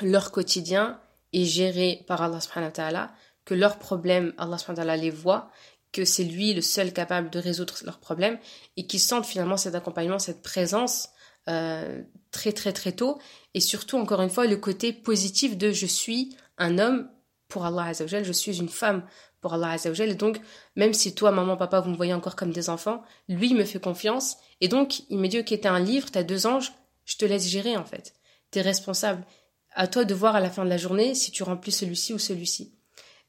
leur 0.00 0.30
quotidien 0.32 0.98
est 1.34 1.44
géré 1.44 2.04
par 2.06 2.22
Allah 2.22 2.40
subhanahu 2.40 2.68
wa 2.68 2.72
ta'ala, 2.72 3.12
que 3.44 3.54
leurs 3.54 3.78
problèmes, 3.78 4.32
Allah 4.38 4.56
subhanahu 4.56 4.78
wa 4.78 4.84
ta'ala 4.86 4.96
les 4.96 5.10
voit, 5.10 5.50
que 5.92 6.04
c'est 6.04 6.24
lui 6.24 6.54
le 6.54 6.60
seul 6.60 6.92
capable 6.92 7.30
de 7.30 7.38
résoudre 7.38 7.74
leurs 7.84 7.98
problèmes 7.98 8.38
et 8.76 8.86
qu'ils 8.86 9.00
sentent 9.00 9.26
finalement 9.26 9.56
cet 9.56 9.74
accompagnement, 9.74 10.18
cette 10.18 10.42
présence 10.42 11.08
euh, 11.48 12.02
très 12.30 12.52
très 12.52 12.72
très 12.72 12.92
tôt 12.92 13.18
et 13.54 13.60
surtout 13.60 13.98
encore 13.98 14.22
une 14.22 14.30
fois 14.30 14.46
le 14.46 14.56
côté 14.56 14.92
positif 14.92 15.56
de 15.56 15.72
je 15.72 15.86
suis 15.86 16.36
un 16.58 16.78
homme 16.78 17.08
pour 17.50 17.66
Allah 17.66 17.86
Azzawajal, 17.86 18.24
je 18.24 18.32
suis 18.32 18.58
une 18.58 18.68
femme 18.68 19.04
pour 19.40 19.52
Allah 19.52 19.70
Azzawajal. 19.72 20.10
Et 20.10 20.14
donc, 20.14 20.40
même 20.76 20.94
si 20.94 21.14
toi, 21.14 21.32
maman, 21.32 21.56
papa, 21.56 21.80
vous 21.80 21.90
me 21.90 21.96
voyez 21.96 22.14
encore 22.14 22.36
comme 22.36 22.52
des 22.52 22.70
enfants, 22.70 23.02
lui, 23.28 23.52
me 23.52 23.64
fait 23.64 23.80
confiance. 23.80 24.36
Et 24.60 24.68
donc, 24.68 25.02
il 25.10 25.18
me 25.18 25.28
dit, 25.28 25.40
ok, 25.40 25.58
t'as 25.60 25.72
un 25.72 25.80
livre, 25.80 26.10
t'as 26.10 26.22
deux 26.22 26.46
anges, 26.46 26.72
je 27.04 27.16
te 27.16 27.24
laisse 27.26 27.46
gérer, 27.46 27.76
en 27.76 27.84
fait. 27.84 28.14
T'es 28.50 28.62
responsable. 28.62 29.26
À 29.72 29.86
toi 29.86 30.04
de 30.04 30.14
voir 30.14 30.36
à 30.36 30.40
la 30.40 30.50
fin 30.50 30.64
de 30.64 30.70
la 30.70 30.76
journée 30.76 31.14
si 31.14 31.30
tu 31.30 31.42
remplis 31.42 31.72
celui-ci 31.72 32.14
ou 32.14 32.18
celui-ci. 32.18 32.74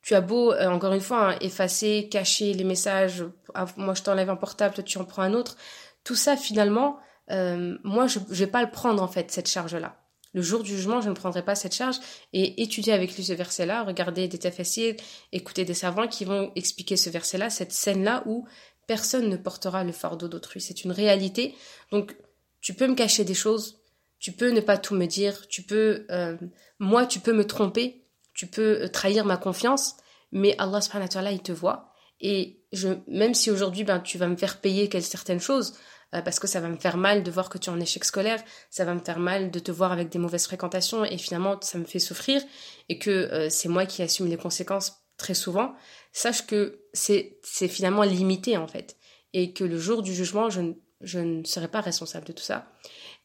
Tu 0.01 0.15
as 0.15 0.21
beau, 0.21 0.51
euh, 0.51 0.67
encore 0.67 0.93
une 0.93 1.01
fois, 1.01 1.31
hein, 1.31 1.37
effacer, 1.41 2.09
cacher 2.09 2.53
les 2.53 2.63
messages, 2.63 3.23
ah, 3.53 3.65
moi 3.77 3.93
je 3.93 4.01
t'enlève 4.03 4.29
un 4.29 4.35
portable, 4.35 4.73
toi 4.73 4.83
tu 4.83 4.97
en 4.97 5.05
prends 5.05 5.21
un 5.21 5.33
autre. 5.33 5.57
Tout 6.03 6.15
ça, 6.15 6.35
finalement, 6.35 6.97
euh, 7.29 7.77
moi 7.83 8.07
je, 8.07 8.19
je 8.29 8.43
vais 8.43 8.51
pas 8.51 8.63
le 8.63 8.71
prendre, 8.71 9.01
en 9.03 9.07
fait, 9.07 9.31
cette 9.31 9.47
charge-là. 9.47 9.97
Le 10.33 10.41
jour 10.41 10.63
du 10.63 10.75
jugement, 10.75 11.01
je 11.01 11.09
ne 11.09 11.13
prendrai 11.13 11.43
pas 11.43 11.55
cette 11.55 11.75
charge 11.75 11.97
et 12.31 12.61
étudier 12.61 12.93
avec 12.93 13.15
lui 13.15 13.23
ce 13.23 13.33
verset-là, 13.33 13.83
regarder 13.83 14.27
des 14.29 14.37
tafassirs, 14.37 14.95
écouter 15.33 15.65
des 15.65 15.73
savants 15.73 16.07
qui 16.07 16.23
vont 16.23 16.51
expliquer 16.55 16.95
ce 16.95 17.09
verset-là, 17.09 17.49
cette 17.49 17.73
scène-là 17.73 18.23
où 18.25 18.47
personne 18.87 19.29
ne 19.29 19.35
portera 19.35 19.83
le 19.83 19.91
fardeau 19.91 20.29
d'autrui. 20.29 20.61
C'est 20.61 20.85
une 20.85 20.91
réalité. 20.91 21.53
Donc, 21.91 22.15
tu 22.61 22.73
peux 22.73 22.87
me 22.87 22.95
cacher 22.95 23.25
des 23.25 23.33
choses, 23.33 23.81
tu 24.19 24.31
peux 24.31 24.51
ne 24.51 24.61
pas 24.61 24.77
tout 24.77 24.95
me 24.95 25.05
dire, 25.05 25.47
tu 25.47 25.63
peux, 25.63 26.05
euh, 26.11 26.37
moi, 26.79 27.05
tu 27.05 27.19
peux 27.19 27.33
me 27.33 27.45
tromper, 27.45 28.00
tu 28.41 28.47
peux 28.47 28.81
euh, 28.81 28.87
trahir 28.87 29.23
ma 29.23 29.37
confiance, 29.37 29.97
mais 30.31 30.55
Allah 30.57 30.81
subhanahu 30.81 31.05
wa 31.05 31.13
ta'ala, 31.13 31.31
il 31.31 31.43
te 31.43 31.51
voit. 31.51 31.93
Et 32.21 32.63
je, 32.71 32.89
même 33.07 33.35
si 33.35 33.51
aujourd'hui, 33.51 33.83
ben, 33.83 33.99
tu 33.99 34.17
vas 34.17 34.27
me 34.27 34.35
faire 34.35 34.61
payer 34.61 34.89
certaines 34.99 35.39
choses, 35.39 35.75
euh, 36.15 36.23
parce 36.23 36.39
que 36.39 36.47
ça 36.47 36.59
va 36.59 36.67
me 36.67 36.77
faire 36.77 36.97
mal 36.97 37.21
de 37.21 37.29
voir 37.29 37.49
que 37.49 37.59
tu 37.59 37.69
es 37.69 37.71
en 37.71 37.79
échec 37.79 38.03
scolaire, 38.03 38.43
ça 38.71 38.83
va 38.83 38.95
me 38.95 38.99
faire 38.99 39.19
mal 39.19 39.51
de 39.51 39.59
te 39.59 39.71
voir 39.71 39.91
avec 39.91 40.09
des 40.09 40.17
mauvaises 40.17 40.45
fréquentations 40.45 41.05
et 41.05 41.19
finalement 41.19 41.61
ça 41.61 41.77
me 41.77 41.85
fait 41.85 41.99
souffrir 41.99 42.41
et 42.89 42.97
que 42.97 43.11
euh, 43.11 43.49
c'est 43.51 43.69
moi 43.69 43.85
qui 43.85 44.01
assume 44.01 44.25
les 44.25 44.37
conséquences 44.37 45.03
très 45.17 45.35
souvent, 45.35 45.75
sache 46.11 46.47
que 46.47 46.79
c'est 46.93 47.37
finalement 47.67 48.01
limité 48.01 48.57
en 48.57 48.67
fait 48.67 48.97
et 49.33 49.53
que 49.53 49.63
le 49.63 49.77
jour 49.77 50.01
du 50.01 50.15
jugement, 50.15 50.49
je, 50.49 50.61
je 51.01 51.19
ne 51.19 51.43
serai 51.43 51.67
pas 51.67 51.81
responsable 51.81 52.25
de 52.25 52.33
tout 52.33 52.43
ça. 52.43 52.65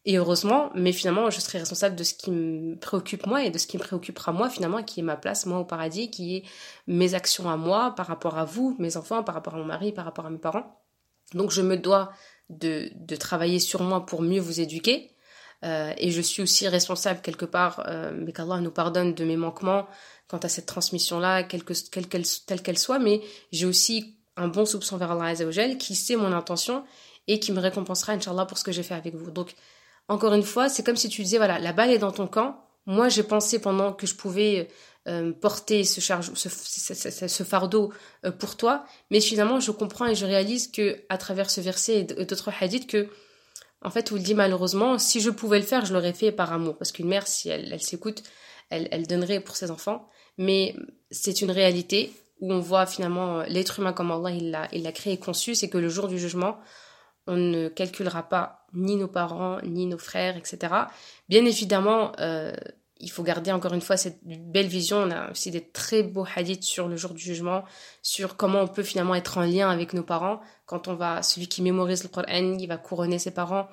Et 0.08 0.18
heureusement, 0.18 0.70
mais 0.76 0.92
finalement, 0.92 1.30
je 1.30 1.40
serai 1.40 1.58
responsable 1.58 1.96
de 1.96 2.04
ce 2.04 2.14
qui 2.14 2.30
me 2.30 2.76
préoccupe 2.76 3.26
moi 3.26 3.42
et 3.42 3.50
de 3.50 3.58
ce 3.58 3.66
qui 3.66 3.76
me 3.76 3.82
préoccupera 3.82 4.30
moi, 4.30 4.48
finalement, 4.48 4.84
qui 4.84 5.00
est 5.00 5.02
ma 5.02 5.16
place, 5.16 5.46
moi, 5.46 5.58
au 5.58 5.64
paradis, 5.64 6.12
qui 6.12 6.36
est 6.36 6.44
mes 6.86 7.14
actions 7.14 7.50
à 7.50 7.56
moi, 7.56 7.92
par 7.96 8.06
rapport 8.06 8.38
à 8.38 8.44
vous, 8.44 8.76
mes 8.78 8.96
enfants, 8.96 9.24
par 9.24 9.34
rapport 9.34 9.54
à 9.54 9.58
mon 9.58 9.64
mari, 9.64 9.90
par 9.90 10.04
rapport 10.04 10.24
à 10.24 10.30
mes 10.30 10.38
parents. 10.38 10.80
Donc, 11.34 11.50
je 11.50 11.60
me 11.60 11.76
dois 11.76 12.12
de, 12.50 12.88
travailler 13.16 13.58
sur 13.58 13.82
moi 13.82 14.06
pour 14.06 14.22
mieux 14.22 14.40
vous 14.40 14.60
éduquer. 14.60 15.10
Euh, 15.64 15.92
et 15.98 16.12
je 16.12 16.20
suis 16.20 16.40
aussi 16.40 16.68
responsable 16.68 17.20
quelque 17.20 17.44
part, 17.44 17.82
euh, 17.88 18.12
mais 18.14 18.32
qu'Allah 18.32 18.60
nous 18.60 18.70
pardonne 18.70 19.12
de 19.12 19.24
mes 19.24 19.36
manquements 19.36 19.88
quant 20.28 20.38
à 20.38 20.48
cette 20.48 20.66
transmission-là, 20.66 21.42
telle 21.42 22.62
qu'elle 22.62 22.78
soit, 22.78 22.98
mais 23.00 23.22
j'ai 23.50 23.66
aussi 23.66 24.16
un 24.36 24.46
bon 24.46 24.66
soupçon 24.66 24.98
vers 24.98 25.10
Allah 25.10 25.24
Azzawajal 25.24 25.78
qui 25.78 25.96
sait 25.96 26.14
mon 26.14 26.32
intention 26.32 26.84
et 27.26 27.40
qui 27.40 27.50
me 27.50 27.58
récompensera, 27.58 28.12
Inch'Allah, 28.12 28.44
pour 28.44 28.58
ce 28.58 28.62
que 28.62 28.70
j'ai 28.70 28.84
fait 28.84 28.94
avec 28.94 29.16
vous. 29.16 29.32
Donc, 29.32 29.56
encore 30.08 30.34
une 30.34 30.42
fois, 30.42 30.68
c'est 30.68 30.84
comme 30.84 30.96
si 30.96 31.08
tu 31.08 31.22
disais, 31.22 31.38
voilà, 31.38 31.58
la 31.58 31.72
balle 31.72 31.90
est 31.90 31.98
dans 31.98 32.12
ton 32.12 32.26
camp. 32.26 32.64
Moi, 32.86 33.08
j'ai 33.08 33.24
pensé 33.24 33.58
pendant 33.58 33.92
que 33.92 34.06
je 34.06 34.14
pouvais 34.14 34.68
euh, 35.08 35.32
porter 35.32 35.84
ce, 35.84 36.00
charge, 36.00 36.32
ce, 36.34 36.48
ce, 36.48 37.42
fardeau 37.42 37.92
euh, 38.24 38.30
pour 38.30 38.56
toi. 38.56 38.84
Mais 39.10 39.20
finalement, 39.20 39.58
je 39.58 39.72
comprends 39.72 40.06
et 40.06 40.14
je 40.14 40.24
réalise 40.24 40.68
que 40.70 41.00
à 41.08 41.18
travers 41.18 41.50
ce 41.50 41.60
verset 41.60 42.00
et 42.00 42.04
d'autres 42.24 42.50
hadiths 42.60 42.86
que, 42.86 43.08
en 43.82 43.90
fait, 43.90 44.10
vous 44.10 44.16
le 44.16 44.22
dit 44.22 44.34
malheureusement, 44.34 44.98
si 44.98 45.20
je 45.20 45.30
pouvais 45.30 45.58
le 45.58 45.64
faire, 45.64 45.84
je 45.84 45.92
l'aurais 45.92 46.12
fait 46.12 46.30
par 46.30 46.52
amour. 46.52 46.76
Parce 46.78 46.92
qu'une 46.92 47.08
mère, 47.08 47.26
si 47.26 47.48
elle, 47.48 47.72
elle 47.72 47.82
s'écoute, 47.82 48.22
elle, 48.70 48.88
elle 48.92 49.06
donnerait 49.06 49.40
pour 49.40 49.56
ses 49.56 49.70
enfants. 49.70 50.08
Mais 50.38 50.76
c'est 51.10 51.40
une 51.40 51.50
réalité 51.50 52.12
où 52.40 52.52
on 52.52 52.60
voit 52.60 52.86
finalement 52.86 53.42
l'être 53.42 53.80
humain 53.80 53.92
comme 53.92 54.10
Allah 54.10 54.30
il 54.30 54.50
l'a, 54.50 54.68
il 54.72 54.82
l'a 54.82 54.92
créé 54.92 55.14
et 55.14 55.18
conçu, 55.18 55.54
c'est 55.54 55.68
que 55.68 55.78
le 55.78 55.88
jour 55.88 56.08
du 56.08 56.18
jugement, 56.18 56.58
on 57.26 57.36
ne 57.36 57.68
calculera 57.68 58.22
pas 58.22 58.65
ni 58.76 58.96
nos 58.96 59.08
parents, 59.08 59.58
ni 59.62 59.86
nos 59.86 59.98
frères, 59.98 60.36
etc. 60.36 60.72
Bien 61.28 61.44
évidemment, 61.44 62.12
euh, 62.20 62.52
il 62.98 63.10
faut 63.10 63.22
garder 63.22 63.52
encore 63.52 63.74
une 63.74 63.80
fois 63.80 63.96
cette 63.96 64.20
belle 64.24 64.66
vision. 64.66 64.98
On 64.98 65.10
a 65.10 65.30
aussi 65.30 65.50
des 65.50 65.68
très 65.68 66.02
beaux 66.02 66.26
hadiths 66.34 66.64
sur 66.64 66.88
le 66.88 66.96
jour 66.96 67.12
du 67.12 67.22
jugement, 67.22 67.64
sur 68.02 68.36
comment 68.36 68.60
on 68.60 68.68
peut 68.68 68.82
finalement 68.82 69.14
être 69.14 69.38
en 69.38 69.42
lien 69.42 69.68
avec 69.68 69.92
nos 69.92 70.02
parents. 70.02 70.40
Quand 70.66 70.88
on 70.88 70.94
va, 70.94 71.22
celui 71.22 71.48
qui 71.48 71.62
mémorise 71.62 72.02
le 72.04 72.08
Coran, 72.08 72.56
il 72.58 72.66
va 72.66 72.76
couronner 72.76 73.18
ses 73.18 73.32
parents. 73.32 73.68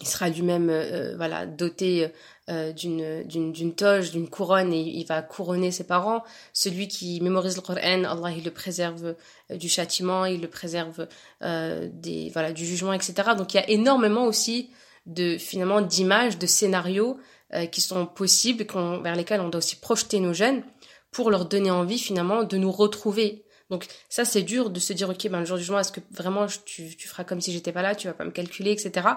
Il 0.00 0.06
sera 0.06 0.28
lui-même, 0.28 0.68
euh, 0.68 1.12
euh, 1.12 1.16
voilà, 1.16 1.46
doté 1.46 2.08
euh, 2.50 2.72
d'une 2.72 3.24
d'une 3.24 3.74
toge, 3.74 4.10
d'une 4.10 4.28
couronne 4.28 4.72
et 4.72 4.80
il 4.80 5.06
va 5.06 5.22
couronner 5.22 5.70
ses 5.70 5.84
parents. 5.84 6.22
Celui 6.52 6.86
qui 6.88 7.20
mémorise 7.20 7.56
le 7.56 7.62
Coran, 7.62 8.04
Allah 8.04 8.30
il 8.36 8.44
le 8.44 8.50
préserve 8.50 9.14
du 9.50 9.68
châtiment, 9.68 10.26
il 10.26 10.40
le 10.42 10.48
préserve 10.48 11.08
des 11.40 12.30
voilà 12.32 12.52
du 12.52 12.66
jugement, 12.66 12.92
etc. 12.92 13.14
Donc 13.36 13.54
il 13.54 13.56
y 13.56 13.60
a 13.60 13.70
énormément 13.70 14.24
aussi 14.24 14.70
de 15.06 15.38
finalement 15.38 15.80
d'images, 15.80 16.38
de 16.38 16.46
scénarios 16.46 17.18
euh, 17.54 17.66
qui 17.66 17.80
sont 17.80 18.06
possibles, 18.06 18.66
vers 19.02 19.14
lesquels 19.14 19.40
on 19.40 19.48
doit 19.48 19.58
aussi 19.58 19.76
projeter 19.76 20.18
nos 20.18 20.34
jeunes 20.34 20.64
pour 21.12 21.30
leur 21.30 21.46
donner 21.46 21.70
envie 21.70 21.98
finalement 21.98 22.42
de 22.42 22.56
nous 22.56 22.72
retrouver. 22.72 23.44
Donc 23.70 23.86
ça 24.08 24.24
c'est 24.24 24.42
dur 24.42 24.70
de 24.70 24.78
se 24.78 24.92
dire 24.92 25.08
ok 25.08 25.28
ben 25.28 25.40
le 25.40 25.44
jour 25.44 25.56
du 25.56 25.62
jugement 25.62 25.80
est-ce 25.80 25.92
que 25.92 26.00
vraiment 26.10 26.46
tu, 26.64 26.96
tu 26.96 27.08
feras 27.08 27.24
comme 27.24 27.40
si 27.40 27.52
j'étais 27.52 27.72
pas 27.72 27.82
là, 27.82 27.94
tu 27.94 28.06
vas 28.06 28.14
pas 28.14 28.24
me 28.24 28.30
calculer 28.30 28.70
etc. 28.70 29.08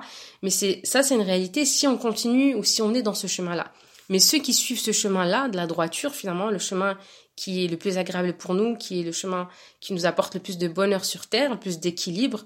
Mais 0.42 0.50
c'est 0.50 0.82
ça 0.84 1.04
c'est 1.04 1.16
une 1.16 1.22
réalité 1.22 1.66
si 1.66 1.88
on 1.88 1.98
continue 1.98 2.56
ou 2.56 2.64
si 2.64 2.82
on 2.82 2.94
est 2.94 3.04
dans 3.04 3.14
ce 3.14 3.28
chemin 3.28 3.56
là. 3.56 3.72
Mais 4.10 4.18
ceux 4.18 4.40
qui 4.40 4.54
suivent 4.54 4.80
ce 4.80 4.92
chemin 4.92 5.26
là 5.26 5.50
de 5.50 5.56
la 5.56 5.68
droiture 5.68 6.16
finalement 6.16 6.50
le 6.50 6.58
chemin 6.58 6.98
qui 7.36 7.64
est 7.64 7.68
le 7.68 7.78
plus 7.78 7.98
agréable 7.98 8.34
pour 8.34 8.54
nous, 8.54 8.76
qui 8.76 9.00
est 9.00 9.04
le 9.04 9.14
chemin 9.14 9.48
qui 9.80 9.94
nous 9.94 10.06
apporte 10.06 10.34
le 10.34 10.42
plus 10.42 10.58
de 10.58 10.68
bonheur 10.68 11.06
sur 11.06 11.28
terre, 11.28 11.52
le 11.52 11.60
plus 11.60 11.80
d'équilibre, 11.80 12.46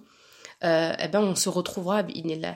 euh, 0.63 0.94
eh 1.00 1.08
ben 1.08 1.20
on 1.20 1.36
se 1.36 1.50
retrouvera 1.50 2.04
les, 2.04 2.56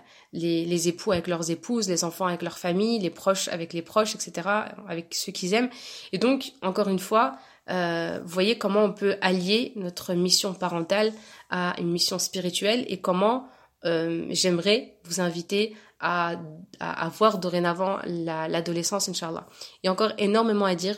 les 0.66 0.88
époux 0.88 1.12
avec 1.12 1.28
leurs 1.28 1.50
épouses, 1.50 1.90
les 1.90 2.04
enfants 2.04 2.28
avec 2.28 2.42
leurs 2.42 2.58
familles, 2.58 3.00
les 3.00 3.10
proches 3.10 3.48
avec 3.50 3.74
les 3.74 3.82
proches, 3.82 4.16
etc., 4.16 4.48
avec 4.88 5.14
ceux 5.14 5.32
qu'ils 5.32 5.54
aiment. 5.54 5.70
Et 6.14 6.18
donc, 6.18 6.52
encore 6.62 6.88
une 6.88 7.00
fois, 7.00 7.38
euh, 7.70 8.20
voyez 8.26 8.58
comment 8.58 8.84
on 8.84 8.94
peut 8.94 9.18
allier 9.22 9.74
notre 9.76 10.14
mission 10.14 10.54
parentale 10.54 11.14
à 11.50 11.76
une 11.80 11.92
mission 11.92 12.20
spirituelle 12.20 12.86
et 12.88 13.00
comment 13.00 13.48
euh, 13.86 14.26
j'aimerais 14.30 14.98
vous 15.04 15.22
inviter 15.22 15.76
à, 16.00 16.36
à, 16.80 17.10
voir 17.10 17.38
dorénavant 17.40 18.00
l'adolescence, 18.06 19.10
Inch'Allah. 19.10 19.48
Il 19.82 19.88
y 19.88 19.90
a 19.90 19.92
encore 19.92 20.12
énormément 20.18 20.66
à 20.66 20.76
dire 20.76 20.98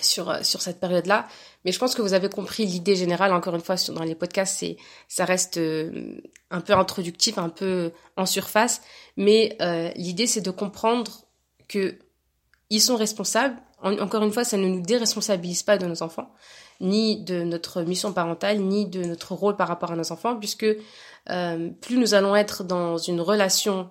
sur, 0.00 0.30
euh, 0.30 0.42
sur 0.42 0.60
cette 0.62 0.80
période-là, 0.80 1.26
mais 1.64 1.72
je 1.72 1.78
pense 1.78 1.94
que 1.94 2.02
vous 2.02 2.12
avez 2.12 2.28
compris 2.28 2.66
l'idée 2.66 2.96
générale, 2.96 3.32
encore 3.32 3.54
une 3.54 3.60
fois, 3.60 3.76
dans 3.88 4.02
les 4.02 4.14
podcasts, 4.14 4.58
c'est 4.58 4.76
ça 5.08 5.24
reste 5.24 5.56
euh, 5.58 6.20
un 6.50 6.60
peu 6.60 6.74
introductif, 6.74 7.38
un 7.38 7.48
peu 7.48 7.92
en 8.16 8.26
surface, 8.26 8.82
mais 9.16 9.56
l'idée 9.96 10.26
c'est 10.26 10.40
de 10.40 10.50
comprendre 10.50 11.24
que 11.68 11.98
ils 12.70 12.80
sont 12.80 12.96
responsables. 12.96 13.56
Encore 13.82 14.22
une 14.22 14.32
fois, 14.32 14.44
ça 14.44 14.56
ne 14.56 14.68
nous 14.68 14.80
déresponsabilise 14.80 15.62
pas 15.62 15.78
de 15.78 15.86
nos 15.86 16.02
enfants, 16.02 16.30
ni 16.80 17.22
de 17.22 17.42
notre 17.42 17.82
mission 17.82 18.12
parentale, 18.12 18.58
ni 18.58 18.86
de 18.86 19.04
notre 19.04 19.34
rôle 19.34 19.56
par 19.56 19.68
rapport 19.68 19.92
à 19.92 19.96
nos 19.96 20.12
enfants, 20.12 20.36
puisque 20.36 20.66
plus 21.26 21.98
nous 21.98 22.14
allons 22.14 22.34
être 22.36 22.64
dans 22.64 22.98
une 22.98 23.20
relation 23.20 23.90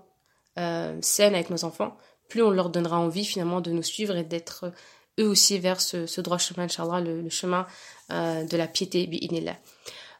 euh, 0.57 0.97
saine 1.01 1.35
avec 1.35 1.49
nos 1.49 1.65
enfants, 1.65 1.97
plus 2.29 2.41
on 2.41 2.49
leur 2.49 2.69
donnera 2.69 2.97
envie 2.97 3.25
finalement 3.25 3.59
de 3.59 3.71
nous 3.71 3.83
suivre 3.83 4.15
et 4.15 4.23
d'être 4.23 4.71
eux 5.19 5.27
aussi 5.27 5.59
vers 5.59 5.81
ce, 5.81 6.21
droit 6.21 6.37
chemin, 6.37 6.63
Inch'Allah, 6.63 7.01
le, 7.01 7.29
chemin 7.29 7.67
euh, 8.11 8.45
de 8.45 8.55
la 8.55 8.65
piété, 8.65 9.05
bi'inillah. 9.05 9.57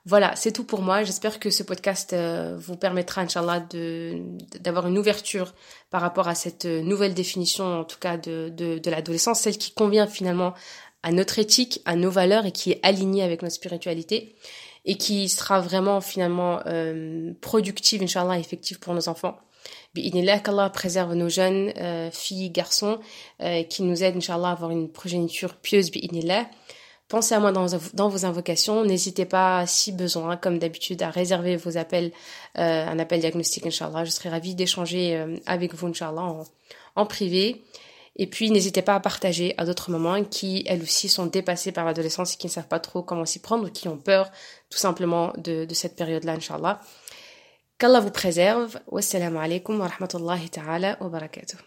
Voilà, 0.06 0.36
c'est 0.36 0.52
tout 0.52 0.64
pour 0.64 0.82
moi. 0.82 1.04
J'espère 1.04 1.40
que 1.40 1.50
ce 1.50 1.64
podcast 1.64 2.14
euh, 2.14 2.56
vous 2.60 2.78
permettra, 2.78 3.22
Inch'Allah, 3.22 3.66
d'avoir 4.60 4.88
une 4.88 5.00
ouverture 5.00 5.54
par 5.90 6.02
rapport 6.02 6.28
à 6.28 6.36
cette 6.36 6.66
nouvelle 6.66 7.16
définition, 7.16 7.80
en 7.80 7.84
tout 7.84 7.98
cas, 8.00 8.18
de, 8.18 8.50
de, 8.56 8.78
de 8.78 8.92
l'adolescence, 8.92 9.40
celle 9.40 9.58
qui 9.58 9.72
convient 9.72 10.06
finalement 10.06 10.54
à 11.02 11.12
notre 11.12 11.40
éthique, 11.40 11.82
à 11.86 11.96
nos 11.96 12.12
valeurs 12.12 12.46
et 12.46 12.52
qui 12.52 12.72
est 12.72 12.80
alignée 12.84 13.24
avec 13.24 13.42
notre 13.42 13.56
spiritualité 13.56 14.36
et 14.86 14.98
qui 14.98 15.30
sera 15.30 15.60
vraiment 15.60 16.02
finalement 16.02 16.62
euh, 16.68 17.34
productive, 17.42 18.04
Inch'Allah, 18.04 18.40
effective 18.40 18.80
pour 18.80 18.94
nos 18.94 19.10
enfants. 19.10 19.38
Bi'idnillah, 19.96 20.40
qu'Allah 20.40 20.70
préserve 20.70 21.16
nos 21.16 21.30
jeunes 21.30 21.74
euh, 21.78 22.12
filles, 22.12 22.52
garçons, 22.52 23.00
euh, 23.42 23.64
qui 23.64 23.82
nous 23.84 24.04
aident, 24.04 24.18
Inch'Allah, 24.18 24.50
à 24.50 24.52
avoir 24.52 24.72
une 24.72 24.92
progéniture 24.92 25.56
pieuse, 25.56 25.90
bi'idnillah. 25.90 26.48
Pensez 27.08 27.36
à 27.36 27.40
moi 27.40 27.52
dans, 27.52 28.10
vos 28.10 28.26
invocations. 28.26 28.84
N'hésitez 28.84 29.26
pas, 29.26 29.68
si 29.68 29.92
besoin, 29.92 30.38
comme 30.38 30.58
d'habitude, 30.58 31.04
à 31.04 31.12
réserver 31.12 31.56
vos 31.56 31.78
appels, 31.78 32.12
euh, 32.58 32.88
un 32.88 32.98
appel 32.98 33.20
diagnostique, 33.20 33.68
Inch'Allah. 33.68 34.06
Je 34.06 34.10
serai 34.10 34.30
ravie 34.30 34.56
d'échanger 34.56 35.16
euh, 35.16 35.38
avec 35.46 35.76
vous, 35.76 35.88
Inch'Allah, 35.88 36.24
en, 36.24 36.44
en 36.96 37.06
privé. 37.06 37.64
Et 38.16 38.28
puis, 38.28 38.50
n'hésitez 38.50 38.82
pas 38.82 38.96
à 38.96 39.00
partager 39.00 39.54
à 39.58 39.66
d'autres 39.66 39.92
mamans 39.92 40.24
qui, 40.24 40.64
elles 40.68 40.82
aussi, 40.82 41.08
sont 41.08 41.28
dépassées 41.28 41.72
par 41.72 41.86
l'adolescence 41.86 42.34
et 42.34 42.38
qui 42.38 42.48
ne 42.48 42.52
savent 42.52 42.68
pas 42.68 42.80
trop 42.80 43.04
comment 43.04 43.26
s'y 43.26 43.40
prendre 43.40 43.68
ou 43.68 43.72
qui 43.72 43.88
ont 43.88 43.98
peur, 43.98 44.32
tout 44.70 44.78
simplement, 44.78 45.32
de, 45.38 45.68
cette 45.74 45.96
période-là, 45.96 46.34
Inch'Allah. 46.34 46.80
Qu'Allah 47.78 48.00
vous 48.00 48.12
préserve. 48.12 48.80
Wassalamu 48.88 49.38
alaikum 49.38 49.80
wa 49.80 49.88
rahmatullahi 49.90 50.50
wa 51.02 51.10
barakatuh. 51.10 51.58